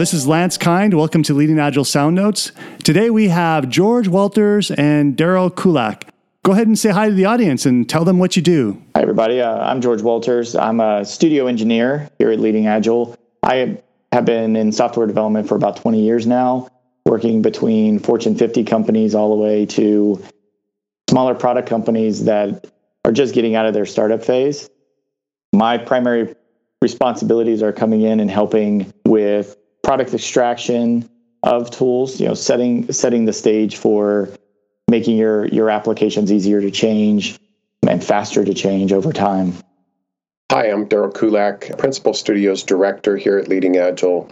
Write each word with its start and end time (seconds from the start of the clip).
this 0.00 0.14
is 0.14 0.26
Lance 0.26 0.56
Kind. 0.56 0.94
Welcome 0.94 1.22
to 1.24 1.34
Leading 1.34 1.58
Agile 1.58 1.84
Sound 1.84 2.16
Notes. 2.16 2.52
Today 2.82 3.10
we 3.10 3.28
have 3.28 3.68
George 3.68 4.08
Walters 4.08 4.70
and 4.70 5.14
Daryl 5.14 5.54
Kulak. 5.54 6.06
Go 6.42 6.52
ahead 6.52 6.66
and 6.68 6.78
say 6.78 6.88
hi 6.88 7.10
to 7.10 7.14
the 7.14 7.26
audience 7.26 7.66
and 7.66 7.86
tell 7.86 8.06
them 8.06 8.18
what 8.18 8.34
you 8.34 8.40
do. 8.40 8.82
Hi, 8.96 9.02
everybody. 9.02 9.42
Uh, 9.42 9.58
I'm 9.58 9.82
George 9.82 10.00
Walters. 10.00 10.56
I'm 10.56 10.80
a 10.80 11.04
studio 11.04 11.48
engineer 11.48 12.08
here 12.18 12.30
at 12.30 12.40
Leading 12.40 12.66
Agile. 12.66 13.14
I 13.42 13.78
have 14.10 14.24
been 14.24 14.56
in 14.56 14.72
software 14.72 15.06
development 15.06 15.46
for 15.46 15.54
about 15.54 15.76
20 15.76 16.00
years 16.00 16.26
now, 16.26 16.68
working 17.04 17.42
between 17.42 17.98
Fortune 17.98 18.34
50 18.34 18.64
companies 18.64 19.14
all 19.14 19.36
the 19.36 19.42
way 19.42 19.66
to 19.66 20.24
smaller 21.10 21.34
product 21.34 21.68
companies 21.68 22.24
that 22.24 22.66
are 23.04 23.12
just 23.12 23.34
getting 23.34 23.54
out 23.54 23.66
of 23.66 23.74
their 23.74 23.84
startup 23.84 24.24
phase. 24.24 24.70
My 25.52 25.76
primary 25.76 26.34
responsibilities 26.80 27.62
are 27.62 27.74
coming 27.74 28.00
in 28.00 28.18
and 28.20 28.30
helping 28.30 28.90
with 29.04 29.58
product 29.82 30.14
extraction 30.14 31.08
of 31.42 31.70
tools, 31.70 32.20
you 32.20 32.28
know, 32.28 32.34
setting 32.34 32.90
setting 32.92 33.24
the 33.24 33.32
stage 33.32 33.76
for 33.76 34.28
making 34.88 35.16
your 35.16 35.46
your 35.46 35.70
applications 35.70 36.32
easier 36.32 36.60
to 36.60 36.70
change 36.70 37.38
and 37.88 38.02
faster 38.04 38.44
to 38.44 38.54
change 38.54 38.92
over 38.92 39.12
time. 39.12 39.54
Hi, 40.52 40.66
I'm 40.66 40.88
Daryl 40.88 41.14
Kulak, 41.14 41.78
Principal 41.78 42.12
Studios 42.12 42.62
Director 42.62 43.16
here 43.16 43.38
at 43.38 43.48
Leading 43.48 43.76
Agile. 43.76 44.30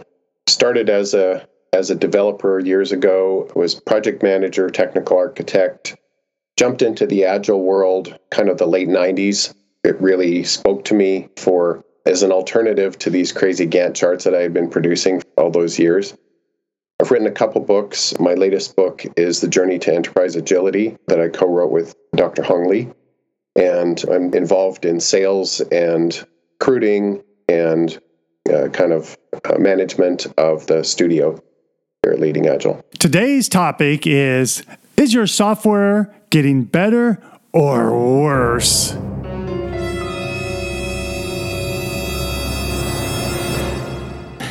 Started 0.49 0.91
as 0.91 1.15
a 1.15 1.47
as 1.73 1.91
a 1.91 1.95
developer 1.95 2.59
years 2.59 2.93
ago, 2.93 3.51
was 3.55 3.75
project 3.75 4.23
manager, 4.23 4.71
technical 4.71 5.17
architect, 5.17 5.97
jumped 6.57 6.83
into 6.83 7.07
the 7.07 7.25
agile 7.25 7.63
world 7.63 8.19
kind 8.31 8.49
of 8.49 8.59
the 8.59 8.67
late 8.67 8.89
90s. 8.89 9.55
It 9.85 10.01
really 10.01 10.45
spoke 10.45 10.85
to 10.87 10.95
me 10.95 11.29
for 11.37 11.85
as 12.09 12.23
an 12.23 12.33
alternative 12.33 12.99
to 12.99 13.11
these 13.11 13.33
crazy 13.33 13.67
Gantt 13.67 13.95
charts 13.95 14.25
that 14.25 14.35
I 14.35 14.41
had 14.41 14.55
been 14.55 14.71
producing 14.71 15.23
all 15.37 15.51
those 15.51 15.79
years. 15.79 16.17
I've 17.01 17.11
written 17.11 17.27
a 17.29 17.33
couple 17.33 17.61
books. 17.61 18.19
My 18.19 18.35
latest 18.35 18.75
book 18.75 19.05
is 19.17 19.41
The 19.41 19.47
Journey 19.49 19.79
to 19.81 19.95
Enterprise 19.95 20.35
Agility 20.35 20.97
that 21.07 21.21
I 21.21 21.29
co 21.29 21.47
wrote 21.47 21.71
with 21.71 21.95
Dr. 22.17 22.43
Hong 22.43 22.69
Li. 22.69 22.89
And 23.57 24.03
I'm 24.11 24.33
involved 24.35 24.85
in 24.85 25.01
sales 25.01 25.61
and 25.61 26.27
recruiting 26.59 27.23
and 27.49 28.01
uh, 28.53 28.69
kind 28.69 28.93
of 28.93 29.17
uh, 29.45 29.59
management 29.59 30.27
of 30.39 30.67
the 30.67 30.83
studio 30.83 31.41
here 32.03 32.15
at 32.15 32.21
Leading 32.21 32.49
Agile. 32.49 32.83
Today's 32.99 33.49
topic 33.49 34.07
is 34.07 34.65
Is 34.97 35.13
your 35.13 35.27
software 35.27 36.13
getting 36.31 36.65
better 36.65 37.23
or 37.53 38.23
worse? 38.23 38.88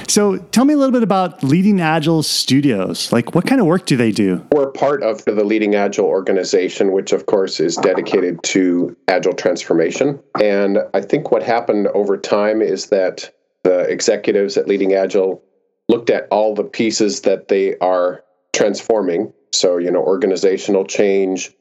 So 0.08 0.38
tell 0.38 0.66
me 0.66 0.74
a 0.74 0.78
little 0.78 0.94
bit 0.94 1.04
about 1.04 1.44
Leading 1.44 1.82
Agile 1.82 2.24
Studios. 2.24 3.12
Like, 3.12 3.36
what 3.36 3.46
kind 3.46 3.60
of 3.60 3.68
work 3.68 3.86
do 3.86 3.98
they 3.98 4.12
do? 4.12 4.46
We're 4.52 4.72
part 4.72 5.04
of 5.04 5.24
the 5.26 5.44
Leading 5.44 5.76
Agile 5.76 6.06
organization, 6.06 6.92
which 6.94 7.12
of 7.12 7.26
course 7.26 7.60
is 7.60 7.76
dedicated 7.76 8.42
to 8.44 8.96
agile 9.08 9.34
transformation. 9.34 10.20
And 10.42 10.80
I 10.94 11.02
think 11.02 11.32
what 11.32 11.44
happened 11.44 11.88
over 11.88 12.18
time 12.18 12.62
is 12.62 12.88
that 12.88 13.34
the 13.64 13.82
executives 13.82 14.56
at 14.56 14.68
Leading 14.68 14.94
Agile 14.94 15.44
looked 15.90 16.10
at 16.10 16.28
all 16.32 16.56
the 16.56 16.64
pieces 16.64 17.22
that 17.22 17.50
they 17.50 17.78
are 17.80 18.24
transforming. 18.54 19.34
So, 19.54 19.78
you 19.78 19.92
know, 19.92 20.02
organizational 20.02 20.86
change, 20.86 21.52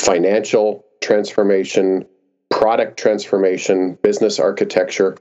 financial 0.00 0.84
transformation, 1.00 2.04
product 2.50 2.98
transformation, 2.98 3.98
business 4.02 4.38
architecture, 4.38 5.16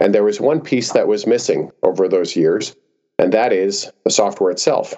and 0.00 0.14
there 0.14 0.24
was 0.24 0.40
one 0.40 0.60
piece 0.60 0.92
that 0.92 1.06
was 1.06 1.26
missing 1.26 1.70
over 1.82 2.08
those 2.08 2.34
years, 2.34 2.74
and 3.18 3.32
that 3.32 3.52
is 3.52 3.90
the 4.04 4.10
software 4.10 4.50
itself. 4.50 4.94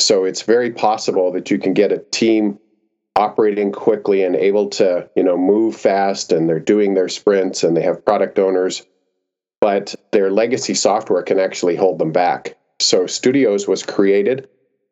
So 0.00 0.24
it's 0.24 0.42
very 0.42 0.70
possible 0.70 1.32
that 1.32 1.50
you 1.50 1.58
can 1.58 1.74
get 1.74 1.92
a 1.92 1.98
team 1.98 2.58
operating 3.16 3.72
quickly 3.72 4.22
and 4.22 4.34
able 4.34 4.68
to, 4.68 5.08
you 5.16 5.22
know, 5.22 5.36
move 5.36 5.76
fast 5.76 6.32
and 6.32 6.48
they're 6.48 6.58
doing 6.60 6.94
their 6.94 7.08
sprints 7.08 7.62
and 7.62 7.76
they 7.76 7.82
have 7.82 8.04
product 8.04 8.38
owners, 8.38 8.82
but 9.60 9.94
their 10.12 10.30
legacy 10.30 10.74
software 10.74 11.22
can 11.22 11.38
actually 11.38 11.76
hold 11.76 11.98
them 11.98 12.12
back. 12.12 12.56
So 12.80 13.06
Studios 13.06 13.68
was 13.68 13.84
created 13.84 14.48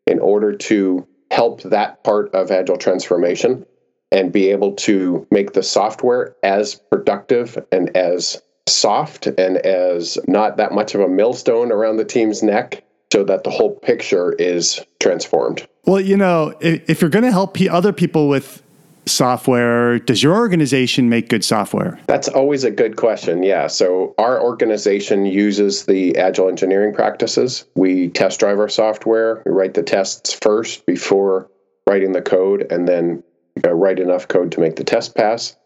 in 0.07 0.19
order 0.21 0.57
to 0.57 1.07
help 1.31 1.63
that 1.63 2.05
part 2.05 2.33
of 2.35 2.51
agile 2.51 2.77
transformation 2.77 3.67
and 4.13 4.33
be 4.33 4.51
able 4.51 4.75
to 4.75 5.27
make 5.31 5.53
the 5.53 5.63
software 5.63 6.37
as 6.43 6.75
productive 6.75 7.59
and 7.73 7.97
as 7.97 8.41
soft 8.75 9.27
and 9.27 9.59
as 9.59 10.19
not 10.27 10.57
that 10.57 10.73
much 10.73 10.95
of 10.95 11.01
a 11.01 11.09
millstone 11.09 11.71
around 11.73 11.97
the 11.97 12.05
team's 12.05 12.43
neck 12.43 12.85
so 13.13 13.25
that 13.25 13.45
the 13.45 13.51
whole 13.51 13.75
picture 13.75 14.33
is 14.33 14.81
transformed. 15.01 15.67
Well, 15.85 16.01
you 16.01 16.17
know, 16.17 16.55
if, 16.61 16.89
if 16.89 17.01
you're 17.01 17.11
going 17.11 17.25
to 17.25 17.33
help 17.33 17.61
other 17.61 17.93
people 17.93 18.29
with 18.29 18.63
software, 19.05 19.99
does 19.99 20.23
your 20.23 20.35
organization 20.35 21.09
make 21.09 21.29
good 21.29 21.45
software? 21.45 21.99
That's 22.07 22.29
always 22.29 22.65
a 22.65 22.71
good 22.71 22.97
question. 22.97 23.43
Yeah. 23.43 23.67
So 23.67 24.15
our 24.19 24.41
organization 24.41 25.27
uses 25.27 25.87
the 25.87 26.17
agile 26.17 26.49
engineering 26.49 26.95
practices. 26.95 27.65
We 27.75 28.09
test 28.09 28.41
drive 28.41 28.59
our 28.59 28.69
software, 28.69 29.43
we 29.45 29.53
write 29.53 29.75
the 29.75 29.83
tests 29.83 30.33
first 30.33 30.87
before 30.87 31.51
writing 31.87 32.13
the 32.13 32.23
code, 32.23 32.67
and 32.71 32.87
then 32.87 33.23
uh, 33.65 33.75
write 33.75 33.99
enough 33.99 34.29
code 34.29 34.53
to 34.53 34.61
make 34.61 34.77
the 34.77 34.85
test 34.85 35.15
pass. 35.15 35.57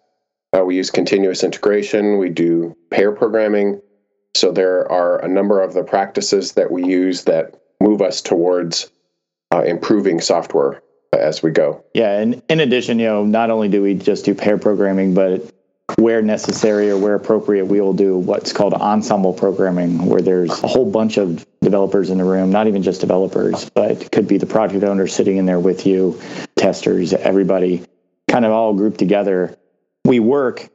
Uh, 0.55 0.65
we 0.65 0.77
use 0.77 0.91
continuous 0.91 1.43
integration. 1.43 2.19
We 2.19 2.31
do 2.31 2.77
pair 2.91 3.13
programming. 3.13 3.81
So 4.35 4.53
there 4.53 4.91
are 4.91 5.25
a 5.25 5.29
number 5.29 5.63
of 5.63 5.75
the 5.75 5.83
practices 5.83 6.53
that 6.53 6.71
we 6.71 6.85
use 6.85 7.25
that 7.25 7.61
move 7.81 8.03
us 8.03 8.21
towards 8.21 8.91
uh, 9.53 9.63
improving 9.63 10.21
software 10.21 10.83
as 11.13 11.43
we 11.43 11.51
go. 11.51 11.85
Yeah, 11.95 12.19
and 12.19 12.43
in 12.49 12.61
addition, 12.61 12.99
you 12.99 13.07
know, 13.07 13.25
not 13.25 13.51
only 13.51 13.69
do 13.69 13.83
we 13.83 13.95
just 13.95 14.25
do 14.25 14.35
pair 14.35 14.59
programming, 14.59 15.15
but 15.15 15.53
where 15.99 16.21
necessary 16.21 16.91
or 16.91 16.99
where 16.99 17.15
appropriate, 17.15 17.67
we 17.67 17.81
will 17.81 17.93
do 17.93 18.19
what's 18.19 18.53
called 18.53 18.75
ensemble 18.75 19.33
programming, 19.33 20.05
where 20.07 20.21
there's 20.21 20.51
a 20.63 20.67
whole 20.67 20.91
bunch 20.91 21.17
of 21.17 21.47
developers 21.63 22.11
in 22.11 22.19
the 22.19 22.25
room, 22.25 22.51
not 22.51 22.67
even 22.67 22.83
just 22.83 23.01
developers, 23.01 23.71
but 23.71 24.11
could 24.13 24.27
be 24.29 24.37
the 24.37 24.47
project 24.47 24.85
owner 24.85 25.07
sitting 25.07 25.37
in 25.37 25.47
there 25.47 25.61
with 25.61 25.87
you, 25.87 26.21
testers, 26.57 27.13
everybody 27.15 27.85
kind 28.29 28.45
of 28.45 28.53
all 28.53 28.75
grouped 28.75 28.99
together 28.99 29.57
we 30.07 30.21
work 30.21 30.69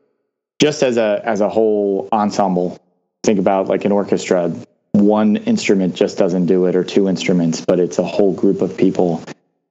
just 0.59 0.84
as 0.84 0.97
a 0.97 1.22
as 1.24 1.42
a 1.42 1.50
whole 1.50 2.08
ensemble. 2.12 2.78
Think 3.24 3.40
about 3.40 3.68
like 3.68 3.86
an 3.86 3.92
orchestra. 3.92 4.53
One 4.94 5.38
instrument 5.38 5.96
just 5.96 6.18
doesn't 6.18 6.47
do 6.47 6.66
it, 6.66 6.75
or 6.75 6.84
two 6.84 7.08
instruments, 7.08 7.64
but 7.66 7.80
it's 7.80 7.97
a 7.97 8.03
whole 8.03 8.34
group 8.34 8.62
of 8.62 8.75
people 8.78 9.24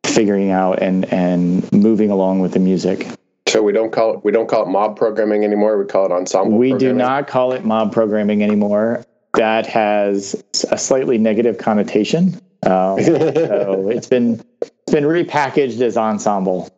figuring 0.05 0.51
out 0.51 0.83
and 0.83 1.05
and 1.13 1.71
moving 1.73 2.11
along 2.11 2.41
with 2.41 2.53
the 2.53 2.59
music. 2.59 3.07
So 3.49 3.63
we 3.63 3.73
don't 3.73 3.93
call 3.93 4.15
it 4.15 4.25
we 4.25 4.33
don't 4.33 4.49
call 4.49 4.63
it 4.63 4.69
mob 4.69 4.97
programming 4.97 5.45
anymore. 5.45 5.79
We 5.79 5.87
call 5.87 6.07
it 6.07 6.13
ensemble. 6.13 6.57
We 6.59 6.73
do 6.75 6.93
not 6.93 7.27
call 7.27 7.53
it 7.53 7.65
mob 7.65 7.93
programming 7.93 8.43
anymore. 8.43 9.05
That 9.35 9.67
has 9.67 10.43
a 10.71 10.79
slightly 10.79 11.19
negative 11.19 11.59
connotation. 11.59 12.41
Um, 12.65 13.01
so 13.05 13.89
it's 13.91 14.07
been 14.07 14.41
it's 14.61 14.93
been 14.93 15.05
repackaged 15.05 15.81
as 15.81 15.97
ensemble. 15.97 16.71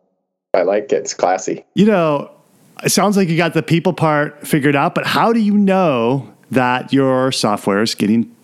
I 0.53 0.63
like 0.63 0.85
it. 0.85 0.93
It's 0.93 1.13
classy. 1.13 1.65
You 1.73 1.85
know, 1.87 2.32
it 2.83 2.91
sounds 2.91 3.15
like 3.15 3.29
you 3.29 3.37
got 3.37 3.53
the 3.53 3.63
people 3.63 3.93
part 3.93 4.45
figured 4.45 4.75
out, 4.75 4.93
but 4.93 5.05
how 5.05 5.31
do 5.31 5.39
you 5.39 5.57
know 5.57 6.31
that 6.51 6.91
your 6.91 7.31
software 7.31 7.81
is 7.81 7.95
getting 7.95 8.35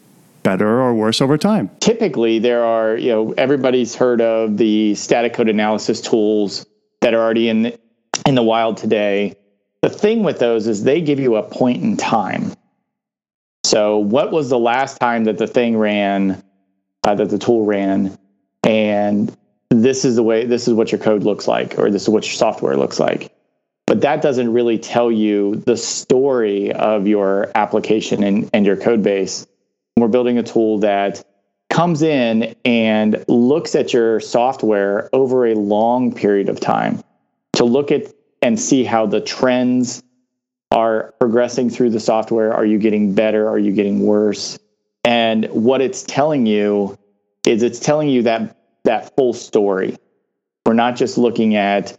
better 0.43 0.81
or 0.81 0.93
worse 0.93 1.21
over 1.21 1.37
time? 1.37 1.69
Typically, 1.79 2.39
there 2.39 2.63
are, 2.63 2.95
you 2.95 3.09
know, 3.09 3.33
everybody's 3.37 3.95
heard 3.95 4.21
of 4.21 4.57
the 4.57 4.95
static 4.95 5.33
code 5.33 5.49
analysis 5.49 5.99
tools 6.01 6.65
that 7.01 7.13
are 7.13 7.21
already 7.21 7.49
in 7.49 7.63
the, 7.63 7.79
in 8.25 8.35
the 8.35 8.43
wild 8.43 8.77
today. 8.77 9.35
The 9.81 9.89
thing 9.89 10.23
with 10.23 10.39
those 10.39 10.67
is 10.67 10.83
they 10.83 11.01
give 11.01 11.19
you 11.19 11.35
a 11.35 11.43
point 11.43 11.83
in 11.83 11.97
time. 11.97 12.53
So, 13.63 13.97
what 13.97 14.31
was 14.31 14.49
the 14.49 14.57
last 14.59 14.99
time 14.99 15.25
that 15.25 15.37
the 15.37 15.47
thing 15.47 15.77
ran, 15.77 16.41
uh, 17.03 17.15
that 17.15 17.29
the 17.29 17.37
tool 17.37 17.65
ran, 17.65 18.17
and 18.63 19.35
this 19.69 20.05
is 20.05 20.15
the 20.15 20.23
way, 20.23 20.45
this 20.45 20.67
is 20.67 20.73
what 20.73 20.91
your 20.91 20.99
code 20.99 21.23
looks 21.23 21.47
like, 21.47 21.77
or 21.77 21.91
this 21.91 22.03
is 22.03 22.09
what 22.09 22.25
your 22.25 22.33
software 22.33 22.77
looks 22.77 22.99
like 22.99 23.31
but 23.89 24.01
that 24.01 24.21
doesn't 24.21 24.53
really 24.53 24.77
tell 24.77 25.11
you 25.11 25.55
the 25.65 25.75
story 25.75 26.71
of 26.73 27.07
your 27.07 27.49
application 27.55 28.21
and, 28.21 28.47
and 28.53 28.63
your 28.63 28.77
code 28.77 29.01
base. 29.01 29.47
We're 29.97 30.09
building 30.09 30.37
a 30.37 30.43
tool 30.43 30.77
that 30.81 31.25
comes 31.71 32.03
in 32.03 32.55
and 32.63 33.25
looks 33.27 33.73
at 33.73 33.91
your 33.91 34.19
software 34.19 35.09
over 35.11 35.47
a 35.47 35.55
long 35.55 36.13
period 36.13 36.49
of 36.49 36.59
time 36.59 37.03
to 37.53 37.65
look 37.65 37.91
at 37.91 38.13
and 38.43 38.59
see 38.59 38.83
how 38.83 39.07
the 39.07 39.21
trends 39.21 40.03
are 40.69 41.15
progressing 41.19 41.71
through 41.71 41.89
the 41.89 41.99
software. 41.99 42.53
Are 42.53 42.67
you 42.67 42.77
getting 42.77 43.15
better? 43.15 43.49
Are 43.49 43.57
you 43.57 43.71
getting 43.71 44.05
worse? 44.05 44.59
And 45.03 45.45
what 45.45 45.81
it's 45.81 46.03
telling 46.03 46.45
you 46.45 46.95
is 47.43 47.63
it's 47.63 47.79
telling 47.79 48.09
you 48.09 48.21
that 48.21 48.55
that 48.83 49.15
full 49.15 49.33
story. 49.33 49.97
We're 50.63 50.73
not 50.73 50.95
just 50.95 51.17
looking 51.17 51.55
at 51.55 51.97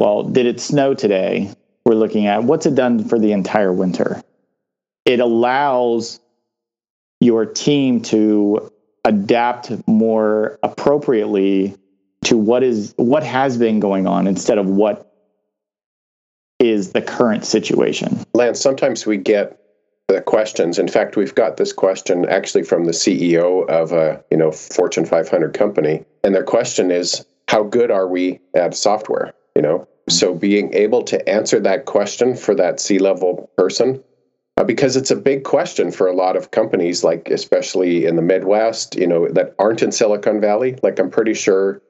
well, 0.00 0.22
did 0.22 0.46
it 0.46 0.58
snow 0.58 0.94
today? 0.94 1.52
We're 1.84 1.94
looking 1.94 2.26
at 2.26 2.44
what's 2.44 2.64
it 2.64 2.74
done 2.74 3.04
for 3.04 3.18
the 3.18 3.32
entire 3.32 3.70
winter. 3.70 4.22
It 5.04 5.20
allows 5.20 6.20
your 7.20 7.44
team 7.44 8.00
to 8.04 8.72
adapt 9.04 9.70
more 9.86 10.58
appropriately 10.62 11.76
to 12.24 12.38
what 12.38 12.62
is 12.62 12.94
what 12.96 13.22
has 13.22 13.58
been 13.58 13.78
going 13.78 14.06
on 14.06 14.26
instead 14.26 14.56
of 14.56 14.66
what 14.70 15.14
is 16.58 16.92
the 16.92 17.02
current 17.02 17.44
situation. 17.44 18.24
Lance, 18.32 18.58
sometimes 18.58 19.04
we 19.04 19.18
get 19.18 19.60
the 20.08 20.22
questions. 20.22 20.78
In 20.78 20.88
fact, 20.88 21.16
we've 21.16 21.34
got 21.34 21.58
this 21.58 21.74
question 21.74 22.26
actually 22.26 22.64
from 22.64 22.86
the 22.86 22.92
CEO 22.92 23.68
of 23.68 23.92
a 23.92 24.24
you 24.30 24.38
know 24.38 24.50
Fortune 24.50 25.04
500 25.04 25.52
company, 25.52 26.06
and 26.24 26.34
their 26.34 26.44
question 26.44 26.90
is, 26.90 27.26
"How 27.48 27.64
good 27.64 27.90
are 27.90 28.08
we 28.08 28.40
at 28.54 28.74
software?" 28.74 29.34
You 29.54 29.60
know, 29.60 29.86
so 30.10 30.34
being 30.34 30.74
able 30.74 31.02
to 31.04 31.28
answer 31.28 31.60
that 31.60 31.86
question 31.86 32.34
for 32.36 32.54
that 32.54 32.80
C-level 32.80 33.50
person, 33.56 34.02
uh, 34.56 34.64
because 34.64 34.96
it's 34.96 35.10
a 35.10 35.16
big 35.16 35.44
question 35.44 35.90
for 35.90 36.06
a 36.06 36.14
lot 36.14 36.36
of 36.36 36.50
companies, 36.50 37.02
like 37.02 37.30
especially 37.30 38.04
in 38.04 38.16
the 38.16 38.22
Midwest, 38.22 38.96
you 38.96 39.06
know, 39.06 39.28
that 39.28 39.54
aren't 39.58 39.82
in 39.82 39.92
Silicon 39.92 40.40
Valley. 40.40 40.76
Like 40.82 40.98
I'm 40.98 41.10
pretty 41.10 41.34
sure, 41.34 41.80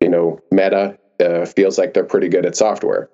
you 0.00 0.08
know, 0.08 0.40
Meta 0.50 0.98
uh, 1.20 1.46
feels 1.46 1.78
like 1.78 1.94
they're 1.94 2.04
pretty 2.04 2.28
good 2.28 2.44
at 2.44 2.56
software. 2.56 3.08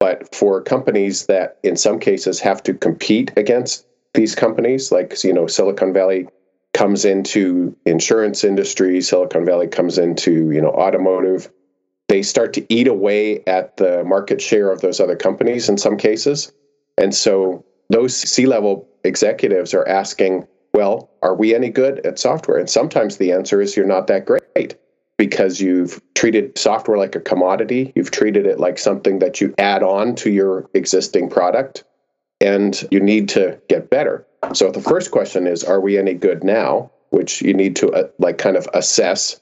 But 0.00 0.34
for 0.34 0.62
companies 0.62 1.26
that 1.26 1.58
in 1.62 1.76
some 1.76 1.98
cases 1.98 2.40
have 2.40 2.62
to 2.64 2.74
compete 2.74 3.32
against 3.36 3.86
these 4.12 4.34
companies, 4.34 4.90
like 4.90 5.22
you 5.24 5.32
know, 5.32 5.46
Silicon 5.46 5.92
Valley 5.92 6.28
comes 6.72 7.04
into 7.04 7.76
insurance 7.86 8.44
industry, 8.44 9.00
Silicon 9.00 9.44
Valley 9.44 9.68
comes 9.68 9.98
into 9.98 10.50
you 10.50 10.60
know 10.60 10.70
automotive. 10.70 11.50
They 12.14 12.22
start 12.22 12.52
to 12.52 12.64
eat 12.72 12.86
away 12.86 13.42
at 13.48 13.76
the 13.76 14.04
market 14.04 14.40
share 14.40 14.70
of 14.70 14.82
those 14.82 15.00
other 15.00 15.16
companies 15.16 15.68
in 15.68 15.76
some 15.76 15.96
cases, 15.96 16.52
and 16.96 17.12
so 17.12 17.64
those 17.90 18.14
C-level 18.14 18.86
executives 19.02 19.74
are 19.74 19.88
asking, 19.88 20.46
"Well, 20.72 21.10
are 21.22 21.34
we 21.34 21.56
any 21.56 21.70
good 21.70 22.06
at 22.06 22.20
software?" 22.20 22.58
And 22.58 22.70
sometimes 22.70 23.16
the 23.16 23.32
answer 23.32 23.60
is, 23.60 23.76
"You're 23.76 23.84
not 23.84 24.06
that 24.06 24.26
great." 24.26 24.76
Because 25.18 25.60
you've 25.60 26.00
treated 26.14 26.56
software 26.56 26.96
like 26.96 27.16
a 27.16 27.20
commodity, 27.20 27.92
you've 27.96 28.12
treated 28.12 28.46
it 28.46 28.60
like 28.60 28.78
something 28.78 29.18
that 29.18 29.40
you 29.40 29.52
add 29.58 29.82
on 29.82 30.14
to 30.14 30.30
your 30.30 30.70
existing 30.72 31.28
product 31.28 31.82
and 32.40 32.86
you 32.92 33.00
need 33.00 33.28
to 33.30 33.58
get 33.68 33.90
better. 33.90 34.24
So 34.52 34.70
the 34.70 34.80
first 34.80 35.10
question 35.10 35.48
is 35.48 35.64
are 35.64 35.80
we 35.80 35.98
any 35.98 36.14
good 36.14 36.44
now, 36.44 36.92
which 37.10 37.42
you 37.42 37.54
need 37.54 37.74
to 37.74 37.90
uh, 37.90 38.08
like 38.20 38.38
kind 38.38 38.56
of 38.56 38.68
assess 38.72 39.40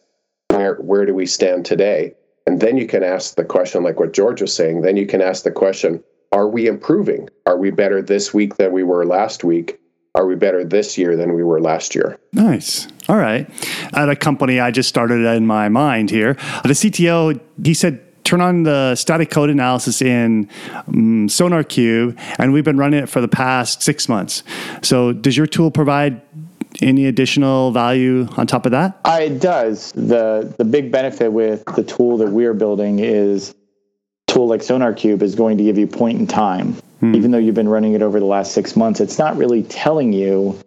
where 0.49 0.77
where 0.77 1.05
do 1.05 1.15
we 1.15 1.27
stand 1.27 1.67
today? 1.67 2.15
And 2.47 2.61
then 2.61 2.77
you 2.77 2.87
can 2.87 3.03
ask 3.03 3.37
the 3.37 3.45
question 3.45 3.83
like 3.83 4.01
what 4.01 4.13
George 4.13 4.41
was 4.41 4.55
saying, 4.55 4.83
then 4.83 4.97
you 4.97 5.07
can 5.07 5.21
ask 5.21 5.45
the 5.45 5.51
question 5.51 6.03
are 6.33 6.49
we 6.49 6.67
improving? 6.67 7.29
Are 7.45 7.59
we 7.59 7.71
better 7.71 8.01
this 8.01 8.33
week 8.33 8.57
than 8.57 8.73
we 8.73 8.83
were 8.83 9.05
last 9.05 9.45
week? 9.45 9.79
Are 10.15 10.27
we 10.27 10.35
better 10.35 10.65
this 10.65 10.97
year 10.97 11.15
than 11.17 11.35
we 11.35 11.43
were 11.43 11.61
last 11.61 11.95
year? 11.95 12.19
Nice. 12.33 12.89
All 13.09 13.17
right. 13.17 13.49
At 13.95 14.09
a 14.09 14.17
company 14.17 14.59
I 14.59 14.71
just 14.71 14.89
started 14.89 15.25
in 15.27 15.47
my 15.47 15.69
mind 15.69 16.11
here, 16.11 16.35
the 16.65 16.71
CTO, 16.71 17.39
he 17.63 17.75
said 17.75 18.01
turn 18.25 18.41
on 18.41 18.63
the 18.63 18.95
static 18.95 19.31
code 19.31 19.51
analysis 19.51 20.01
in 20.01 20.49
um, 20.87 21.29
SonarQube, 21.29 22.19
and 22.39 22.53
we've 22.53 22.65
been 22.65 22.79
running 22.79 23.03
it 23.03 23.09
for 23.09 23.21
the 23.21 23.29
past 23.29 23.83
six 23.83 24.09
months. 24.09 24.43
So, 24.83 25.13
does 25.13 25.37
your 25.37 25.47
tool 25.47 25.71
provide 25.71 26.23
any 26.81 27.07
additional 27.07 27.73
value 27.73 28.27
on 28.37 28.47
top 28.47 28.67
of 28.67 28.73
that? 28.73 29.01
Uh, 29.05 29.21
it 29.23 29.41
does. 29.41 29.93
the 29.93 30.55
The 30.57 30.65
big 30.65 30.91
benefit 30.91 31.33
with 31.33 31.65
the 31.77 31.83
tool 31.83 32.19
that 32.19 32.31
we're 32.31 32.55
building 32.55 32.99
is 32.99 33.55
tool 34.27 34.47
like 34.47 34.61
SonarQube 34.61 35.23
is 35.23 35.35
going 35.35 35.59
to 35.59 35.65
give 35.65 35.79
you 35.79 35.87
point 35.87 36.19
in 36.19 36.27
time. 36.27 36.75
Hmm. 37.01 37.15
Even 37.15 37.31
though 37.31 37.39
you've 37.39 37.55
been 37.55 37.69
running 37.69 37.93
it 37.93 38.03
over 38.03 38.19
the 38.19 38.27
last 38.27 38.53
six 38.53 38.77
months, 38.77 39.01
it's 39.01 39.19
not 39.19 39.37
really 39.37 39.63
telling 39.63 40.13
you 40.13 40.59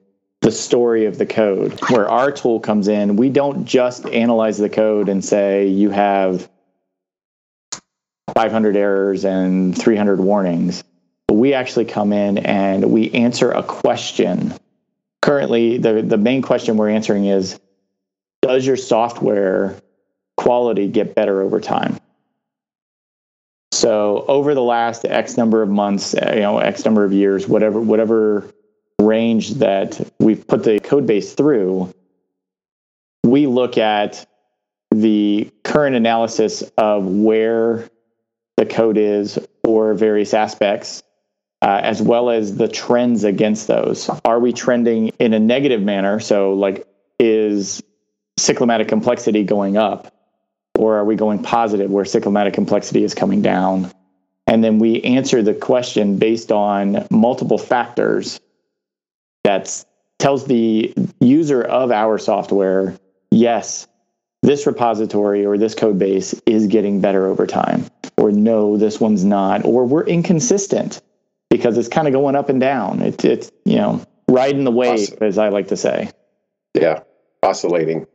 the 0.42 0.52
story 0.52 1.06
of 1.06 1.18
the 1.18 1.26
code. 1.26 1.80
Where 1.90 2.08
our 2.08 2.32
tool 2.32 2.60
comes 2.60 2.88
in, 2.88 3.16
we 3.16 3.30
don't 3.30 3.66
just 3.66 4.06
analyze 4.06 4.58
the 4.58 4.70
code 4.70 5.10
and 5.10 5.26
say 5.26 5.68
you 5.68 5.90
have 5.90 6.48
500 8.36 8.76
errors 8.76 9.26
and 9.26 9.76
300 9.76 10.20
warnings. 10.20 10.84
We 11.32 11.54
actually 11.54 11.86
come 11.86 12.14
in 12.14 12.38
and 12.38 12.92
we 12.92 13.10
answer 13.12 13.50
a 13.52 13.64
question. 13.64 14.54
Currently, 15.26 15.80
the, 15.80 16.04
the 16.04 16.18
main 16.18 16.44
question 16.44 16.78
we're 16.78 16.92
answering 16.92 17.26
is 17.26 17.60
Does 18.44 18.64
your 18.64 18.78
software 18.78 19.76
quality 20.38 20.88
get 20.88 21.16
better 21.16 21.42
over 21.42 21.60
time? 21.60 21.98
So 23.72 24.24
over 24.28 24.54
the 24.54 24.62
last 24.62 25.04
X 25.04 25.36
number 25.36 25.64
of 25.64 25.70
months, 25.70 26.14
uh, 26.14 26.32
you 26.36 26.42
know, 26.42 26.60
X 26.60 26.86
number 26.86 27.04
of 27.04 27.12
years, 27.12 27.48
whatever 27.48 27.82
whatever 27.82 28.54
range 29.02 29.56
that 29.56 30.00
we've 30.20 30.46
put 30.46 30.64
the 30.64 30.80
code 30.80 31.08
base 31.08 31.34
through, 31.34 31.92
we 33.24 33.48
look 33.48 33.80
at 33.80 34.28
the 34.92 35.52
current 35.64 35.96
analysis 35.96 36.62
of 36.78 37.04
where 37.08 37.90
the 38.58 38.66
code 38.68 38.98
is 38.98 39.40
or 39.64 39.96
various 39.96 40.36
aspects, 40.36 41.02
uh, 41.62 41.80
as 41.84 42.02
well 42.02 42.30
as 42.30 42.56
the 42.58 42.68
trends 42.68 43.24
against 43.24 43.68
those. 43.68 44.10
Are 44.24 44.40
we 44.40 44.54
trending 44.54 45.10
in 45.20 45.34
a 45.34 45.40
negative 45.40 45.82
manner? 45.82 46.20
So, 46.20 46.54
like, 46.54 46.88
is 47.20 47.82
cyclomatic 48.40 48.88
complexity 48.88 49.44
going 49.44 49.78
up? 49.78 50.12
Or 50.78 50.98
are 50.98 51.06
we 51.06 51.16
going 51.16 51.42
positive 51.42 51.90
where 51.90 52.04
cyclomatic 52.04 52.54
complexity 52.54 53.04
is 53.04 53.14
coming 53.14 53.42
down? 53.42 53.92
And 54.48 54.64
then 54.64 54.78
we 54.78 55.02
answer 55.02 55.42
the 55.42 55.54
question 55.54 56.18
based 56.18 56.52
on 56.52 57.08
multiple 57.10 57.58
factors 57.58 58.40
that 59.44 59.86
tells 60.20 60.46
the 60.46 60.94
user 61.20 61.62
of 61.62 61.92
our 61.92 62.18
software, 62.18 62.98
yes, 63.32 63.88
this 64.46 64.68
repository 64.68 65.46
or 65.46 65.58
this 65.58 65.74
code 65.74 65.98
base 65.98 66.40
is 66.46 66.68
getting 66.68 67.02
better 67.02 67.26
over 67.26 67.48
time 67.48 67.86
or 68.18 68.32
no 68.32 68.78
this 68.78 69.00
one's 69.00 69.26
not 69.26 69.66
or 69.66 69.86
we're 69.86 70.06
inconsistent 70.06 71.02
because 71.58 71.78
it's 71.78 71.88
kind 71.88 72.08
of 72.08 72.14
going 72.14 72.36
up 72.36 72.50
and 72.50 72.60
down. 72.60 73.02
It, 73.02 73.24
it's 73.24 73.52
you 73.66 73.78
know 73.78 74.02
riding 74.28 74.64
the 74.64 74.72
wave 74.72 75.22
as 75.22 75.38
i 75.38 75.50
like 75.50 75.68
to 75.70 75.78
say. 75.78 76.10
Yeah 76.74 77.02
oscillating. 77.46 78.08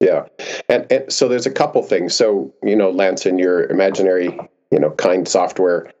Yeah. 0.00 0.26
And, 0.68 0.90
and 0.90 1.12
so 1.12 1.28
there's 1.28 1.46
a 1.46 1.50
couple 1.50 1.82
things. 1.82 2.14
So 2.14 2.52
you 2.62 2.74
know 2.74 2.90
lance 2.90 3.26
in 3.26 3.38
your 3.38 3.66
imaginary 3.66 4.36
you 4.70 4.80
know 4.80 4.90
kind 4.90 5.28
software 5.28 5.92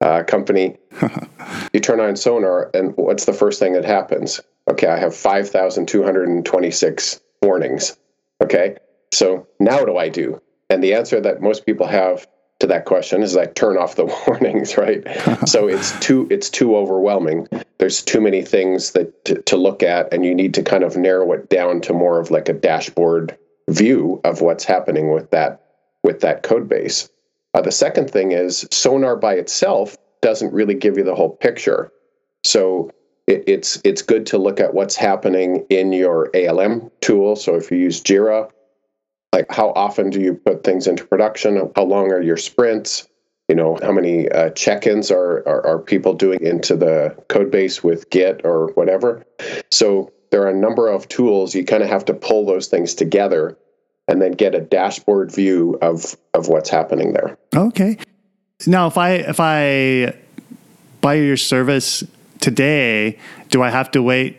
uh, 0.00 0.22
company 0.26 0.78
you 1.74 1.80
turn 1.80 2.00
on 2.00 2.16
sonar 2.16 2.70
and 2.72 2.96
what's 2.96 3.26
the 3.26 3.34
first 3.34 3.58
thing 3.58 3.74
that 3.74 3.84
happens? 3.84 4.40
Okay 4.68 4.86
i 4.86 4.96
have 4.96 5.14
5226 5.14 7.20
warnings. 7.42 7.98
Okay 8.42 8.76
so 9.12 9.46
now 9.58 9.78
what 9.78 9.86
do 9.86 9.96
I 9.96 10.08
do? 10.08 10.40
And 10.70 10.82
the 10.82 10.94
answer 10.94 11.20
that 11.20 11.42
most 11.42 11.66
people 11.66 11.86
have 11.86 12.26
to 12.60 12.66
that 12.68 12.84
question 12.84 13.22
is 13.22 13.36
I 13.36 13.46
turn 13.46 13.76
off 13.76 13.96
the 13.96 14.04
warnings, 14.26 14.76
right? 14.76 15.04
so 15.48 15.66
it's 15.66 15.98
too 16.00 16.26
it's 16.30 16.48
too 16.48 16.76
overwhelming. 16.76 17.48
There's 17.78 18.02
too 18.02 18.20
many 18.20 18.42
things 18.42 18.92
that 18.92 19.24
to, 19.24 19.40
to, 19.42 19.56
look 19.56 19.82
at, 19.82 20.12
and 20.12 20.24
you 20.24 20.34
need 20.34 20.54
to 20.54 20.62
kind 20.62 20.84
of 20.84 20.96
narrow 20.96 21.32
it 21.32 21.48
down 21.48 21.80
to 21.82 21.92
more 21.92 22.20
of 22.20 22.30
like 22.30 22.48
a 22.48 22.52
dashboard 22.52 23.36
view 23.68 24.20
of 24.24 24.40
what's 24.40 24.64
happening 24.64 25.12
with 25.12 25.30
that 25.30 25.62
with 26.02 26.20
that 26.20 26.42
code 26.42 26.68
base. 26.68 27.08
Uh, 27.54 27.60
the 27.60 27.72
second 27.72 28.10
thing 28.10 28.32
is 28.32 28.66
sonar 28.70 29.16
by 29.16 29.34
itself 29.34 29.96
doesn't 30.22 30.52
really 30.52 30.74
give 30.74 30.96
you 30.96 31.04
the 31.04 31.14
whole 31.14 31.30
picture. 31.30 31.90
So 32.44 32.90
it, 33.26 33.44
it's 33.46 33.80
it's 33.84 34.02
good 34.02 34.26
to 34.26 34.38
look 34.38 34.60
at 34.60 34.74
what's 34.74 34.96
happening 34.96 35.64
in 35.70 35.92
your 35.92 36.30
ALM 36.34 36.90
tool. 37.00 37.36
So 37.36 37.56
if 37.56 37.70
you 37.70 37.78
use 37.78 38.00
Jira, 38.00 38.50
like 39.32 39.50
how 39.50 39.70
often 39.70 40.10
do 40.10 40.20
you 40.20 40.34
put 40.34 40.64
things 40.64 40.86
into 40.86 41.06
production? 41.06 41.70
How 41.76 41.84
long 41.84 42.10
are 42.12 42.20
your 42.20 42.36
sprints? 42.36 43.08
You 43.48 43.56
know 43.56 43.78
how 43.82 43.92
many 43.92 44.28
uh, 44.28 44.50
check-ins 44.50 45.10
are, 45.10 45.38
are, 45.46 45.66
are 45.66 45.78
people 45.80 46.14
doing 46.14 46.40
into 46.40 46.76
the 46.76 47.16
code 47.28 47.50
base 47.50 47.82
with 47.82 48.08
git 48.10 48.42
or 48.44 48.68
whatever? 48.74 49.26
So 49.72 50.12
there 50.30 50.42
are 50.42 50.50
a 50.50 50.56
number 50.56 50.88
of 50.88 51.08
tools. 51.08 51.54
You 51.54 51.64
kind 51.64 51.82
of 51.82 51.88
have 51.88 52.04
to 52.06 52.14
pull 52.14 52.46
those 52.46 52.68
things 52.68 52.94
together 52.94 53.58
and 54.06 54.20
then 54.20 54.32
get 54.32 54.54
a 54.54 54.60
dashboard 54.60 55.32
view 55.32 55.78
of 55.82 56.16
of 56.34 56.48
what's 56.48 56.70
happening 56.70 57.12
there. 57.12 57.38
Okay. 57.54 57.98
Now 58.66 58.86
if 58.86 58.98
i 58.98 59.12
if 59.12 59.40
i 59.40 60.14
buy 61.00 61.14
your 61.14 61.36
service 61.36 62.04
today 62.40 63.18
do 63.48 63.62
i 63.62 63.70
have 63.70 63.90
to 63.90 64.02
wait 64.02 64.36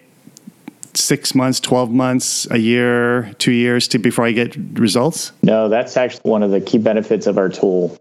six 0.98 1.36
months, 1.36 1.60
12 1.60 1.92
months, 1.92 2.48
a 2.52 2.58
year, 2.58 3.34
two 3.38 3.52
years 3.52 3.88
to 3.90 4.00
before 4.00 4.26
I 4.26 4.32
get 4.32 4.56
results? 4.80 5.32
No, 5.44 5.70
that's 5.70 5.98
actually 5.98 6.30
one 6.30 6.44
of 6.44 6.52
the 6.52 6.62
key 6.62 6.78
benefits 6.78 7.28
of 7.28 7.38
our 7.38 7.50
tool 7.50 7.98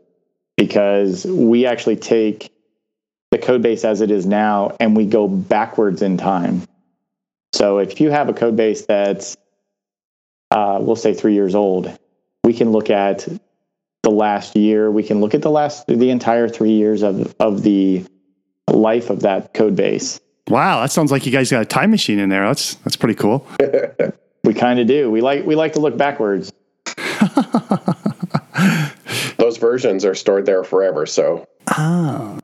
because 0.56 1.24
we 1.24 1.66
actually 1.66 1.96
take 1.96 2.52
the 3.30 3.38
code 3.38 3.62
base 3.62 3.84
as 3.84 4.00
it 4.00 4.10
is 4.10 4.26
now 4.26 4.76
and 4.80 4.96
we 4.96 5.06
go 5.06 5.28
backwards 5.28 6.02
in 6.02 6.16
time. 6.16 6.62
So 7.52 7.78
if 7.78 8.00
you 8.00 8.10
have 8.10 8.28
a 8.28 8.32
code 8.32 8.56
base 8.56 8.86
that's, 8.86 9.36
uh, 10.50 10.78
we'll 10.80 10.96
say 10.96 11.14
three 11.14 11.34
years 11.34 11.54
old, 11.54 11.96
we 12.44 12.52
can 12.52 12.72
look 12.72 12.90
at 12.90 13.28
the 14.02 14.10
last 14.10 14.56
year. 14.56 14.90
We 14.90 15.02
can 15.02 15.20
look 15.20 15.34
at 15.34 15.42
the 15.42 15.50
last, 15.50 15.86
the 15.86 16.10
entire 16.10 16.48
three 16.48 16.72
years 16.72 17.02
of, 17.02 17.34
of 17.38 17.62
the 17.62 18.04
life 18.68 19.10
of 19.10 19.22
that 19.22 19.54
code 19.54 19.76
base 19.76 20.20
Wow, 20.50 20.80
that 20.80 20.90
sounds 20.90 21.12
like 21.12 21.24
you 21.24 21.32
guys 21.32 21.50
got 21.50 21.62
a 21.62 21.64
time 21.64 21.92
machine 21.92 22.18
in 22.18 22.28
there. 22.28 22.44
That's 22.44 22.74
that's 22.76 22.96
pretty 22.96 23.14
cool. 23.14 23.46
We 24.42 24.54
kind 24.54 24.80
of 24.80 24.86
do. 24.86 25.10
We 25.10 25.20
like 25.20 25.44
we 25.44 25.54
like 25.54 25.74
to 25.74 25.80
look 25.80 25.98
backwards. 25.98 26.50
Those 29.36 29.58
versions 29.58 30.06
are 30.06 30.14
stored 30.14 30.46
there 30.46 30.64
forever. 30.64 31.04
So. 31.04 31.46
Oh. 31.76 32.38